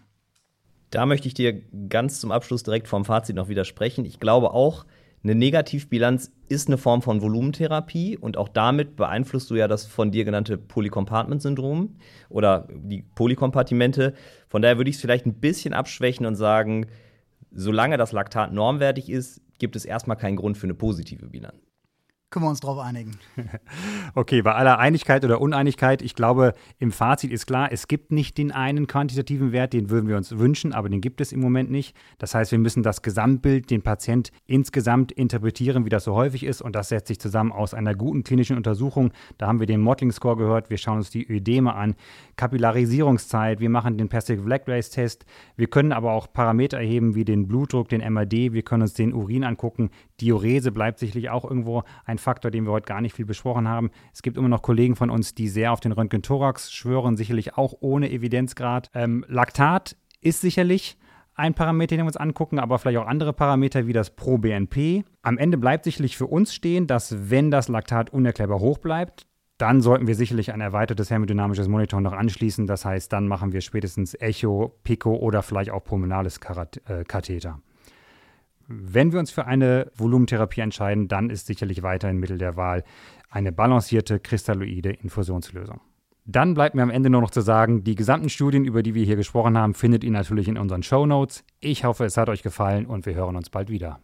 Da 0.90 1.04
möchte 1.04 1.28
ich 1.28 1.34
dir 1.34 1.62
ganz 1.88 2.20
zum 2.20 2.30
Abschluss 2.30 2.62
direkt 2.62 2.88
vom 2.88 3.04
Fazit 3.04 3.36
noch 3.36 3.48
widersprechen. 3.48 4.04
Ich 4.04 4.20
glaube 4.20 4.52
auch, 4.52 4.86
eine 5.26 5.34
Negativbilanz 5.34 6.30
ist 6.48 6.68
eine 6.68 6.78
Form 6.78 7.02
von 7.02 7.20
Volumentherapie 7.20 8.16
und 8.16 8.36
auch 8.36 8.48
damit 8.48 8.94
beeinflusst 8.94 9.50
du 9.50 9.56
ja 9.56 9.66
das 9.66 9.84
von 9.84 10.12
dir 10.12 10.24
genannte 10.24 10.56
Polycompartment-Syndrom 10.56 11.96
oder 12.28 12.68
die 12.70 13.02
Polykompartimente. 13.02 14.14
Von 14.48 14.62
daher 14.62 14.76
würde 14.76 14.88
ich 14.88 14.96
es 14.96 15.02
vielleicht 15.02 15.26
ein 15.26 15.40
bisschen 15.40 15.74
abschwächen 15.74 16.26
und 16.26 16.36
sagen, 16.36 16.86
solange 17.50 17.96
das 17.96 18.12
Laktat 18.12 18.52
normwertig 18.52 19.10
ist, 19.10 19.40
gibt 19.58 19.74
es 19.74 19.84
erstmal 19.84 20.16
keinen 20.16 20.36
Grund 20.36 20.58
für 20.58 20.66
eine 20.66 20.74
positive 20.74 21.26
Bilanz 21.26 21.56
können 22.30 22.44
wir 22.44 22.50
uns 22.50 22.60
darauf 22.60 22.78
einigen. 22.80 23.12
okay, 24.14 24.42
bei 24.42 24.54
aller 24.54 24.78
Einigkeit 24.78 25.24
oder 25.24 25.40
Uneinigkeit, 25.40 26.02
ich 26.02 26.14
glaube, 26.14 26.54
im 26.78 26.90
Fazit 26.90 27.30
ist 27.30 27.46
klar, 27.46 27.70
es 27.70 27.86
gibt 27.86 28.10
nicht 28.10 28.36
den 28.36 28.50
einen 28.50 28.88
quantitativen 28.88 29.52
Wert, 29.52 29.72
den 29.72 29.90
würden 29.90 30.08
wir 30.08 30.16
uns 30.16 30.36
wünschen, 30.36 30.72
aber 30.72 30.88
den 30.88 31.00
gibt 31.00 31.20
es 31.20 31.32
im 31.32 31.40
Moment 31.40 31.70
nicht. 31.70 31.96
Das 32.18 32.34
heißt, 32.34 32.50
wir 32.50 32.58
müssen 32.58 32.82
das 32.82 33.02
Gesamtbild, 33.02 33.70
den 33.70 33.82
Patient 33.82 34.32
insgesamt 34.46 35.12
interpretieren, 35.12 35.84
wie 35.84 35.88
das 35.88 36.02
so 36.04 36.14
häufig 36.14 36.44
ist 36.44 36.62
und 36.62 36.74
das 36.74 36.88
setzt 36.88 37.08
sich 37.08 37.20
zusammen 37.20 37.52
aus 37.52 37.74
einer 37.74 37.94
guten 37.94 38.24
klinischen 38.24 38.56
Untersuchung. 38.56 39.12
Da 39.38 39.46
haben 39.46 39.60
wir 39.60 39.66
den 39.66 39.80
Mottling 39.80 40.10
Score 40.10 40.36
gehört, 40.36 40.68
wir 40.68 40.78
schauen 40.78 40.98
uns 40.98 41.10
die 41.10 41.26
Ödeme 41.30 41.74
an, 41.74 41.94
Kapillarisierungszeit, 42.34 43.60
wir 43.60 43.70
machen 43.70 43.98
den 43.98 44.08
Persic 44.08 44.44
Black 44.44 44.66
Race 44.66 44.90
Test, 44.90 45.26
wir 45.56 45.68
können 45.68 45.92
aber 45.92 46.12
auch 46.12 46.32
Parameter 46.32 46.78
erheben 46.78 47.14
wie 47.14 47.24
den 47.24 47.46
Blutdruck, 47.46 47.88
den 47.88 48.00
MRD, 48.00 48.52
wir 48.52 48.62
können 48.62 48.82
uns 48.82 48.94
den 48.94 49.14
Urin 49.14 49.44
angucken. 49.44 49.90
Diurese 50.20 50.72
bleibt 50.72 50.98
sicherlich 50.98 51.30
auch 51.30 51.44
irgendwo 51.44 51.84
ein 52.04 52.15
Faktor, 52.18 52.50
den 52.50 52.64
wir 52.64 52.72
heute 52.72 52.86
gar 52.86 53.00
nicht 53.00 53.14
viel 53.14 53.26
besprochen 53.26 53.68
haben. 53.68 53.90
Es 54.12 54.22
gibt 54.22 54.36
immer 54.36 54.48
noch 54.48 54.62
Kollegen 54.62 54.96
von 54.96 55.10
uns, 55.10 55.34
die 55.34 55.48
sehr 55.48 55.72
auf 55.72 55.80
den 55.80 55.92
Röntgen-Thorax 55.92 56.72
schwören, 56.72 57.16
sicherlich 57.16 57.56
auch 57.56 57.74
ohne 57.80 58.10
Evidenzgrad. 58.10 58.90
Ähm, 58.94 59.24
Laktat 59.28 59.96
ist 60.20 60.40
sicherlich 60.40 60.96
ein 61.34 61.54
Parameter, 61.54 61.96
den 61.96 62.04
wir 62.04 62.08
uns 62.08 62.16
angucken, 62.16 62.58
aber 62.58 62.78
vielleicht 62.78 62.98
auch 62.98 63.06
andere 63.06 63.32
Parameter 63.32 63.86
wie 63.86 63.92
das 63.92 64.10
Pro-BNP. 64.10 65.04
Am 65.22 65.38
Ende 65.38 65.58
bleibt 65.58 65.84
sicherlich 65.84 66.16
für 66.16 66.26
uns 66.26 66.54
stehen, 66.54 66.86
dass 66.86 67.30
wenn 67.30 67.50
das 67.50 67.68
Laktat 67.68 68.10
unerklärbar 68.10 68.60
hoch 68.60 68.78
bleibt, 68.78 69.26
dann 69.58 69.80
sollten 69.80 70.06
wir 70.06 70.14
sicherlich 70.14 70.52
ein 70.52 70.60
erweitertes 70.60 71.10
hämodynamisches 71.10 71.68
Monitor 71.68 72.00
noch 72.00 72.12
anschließen. 72.12 72.66
Das 72.66 72.84
heißt, 72.84 73.12
dann 73.12 73.26
machen 73.26 73.52
wir 73.52 73.60
spätestens 73.62 74.14
Echo, 74.14 74.74
Pico 74.84 75.14
oder 75.14 75.42
vielleicht 75.42 75.70
auch 75.70 75.82
pulmonales 75.82 76.38
äh, 76.86 77.04
Katheter. 77.04 77.60
Wenn 78.68 79.12
wir 79.12 79.20
uns 79.20 79.30
für 79.30 79.46
eine 79.46 79.90
Volumentherapie 79.94 80.60
entscheiden, 80.60 81.08
dann 81.08 81.30
ist 81.30 81.46
sicherlich 81.46 81.82
weiterhin 81.82 82.18
Mittel 82.18 82.38
der 82.38 82.56
Wahl 82.56 82.82
eine 83.30 83.52
balancierte 83.52 84.18
kristalloide 84.18 84.90
Infusionslösung. 84.90 85.80
Dann 86.24 86.54
bleibt 86.54 86.74
mir 86.74 86.82
am 86.82 86.90
Ende 86.90 87.08
nur 87.08 87.20
noch 87.20 87.30
zu 87.30 87.40
sagen, 87.40 87.84
die 87.84 87.94
gesamten 87.94 88.28
Studien, 88.28 88.64
über 88.64 88.82
die 88.82 88.94
wir 88.94 89.04
hier 89.04 89.14
gesprochen 89.14 89.56
haben, 89.56 89.74
findet 89.74 90.02
ihr 90.02 90.10
natürlich 90.10 90.48
in 90.48 90.58
unseren 90.58 90.82
Show 90.82 91.06
Notes. 91.06 91.44
Ich 91.60 91.84
hoffe, 91.84 92.04
es 92.04 92.16
hat 92.16 92.28
euch 92.28 92.42
gefallen 92.42 92.86
und 92.86 93.06
wir 93.06 93.14
hören 93.14 93.36
uns 93.36 93.50
bald 93.50 93.70
wieder. 93.70 94.00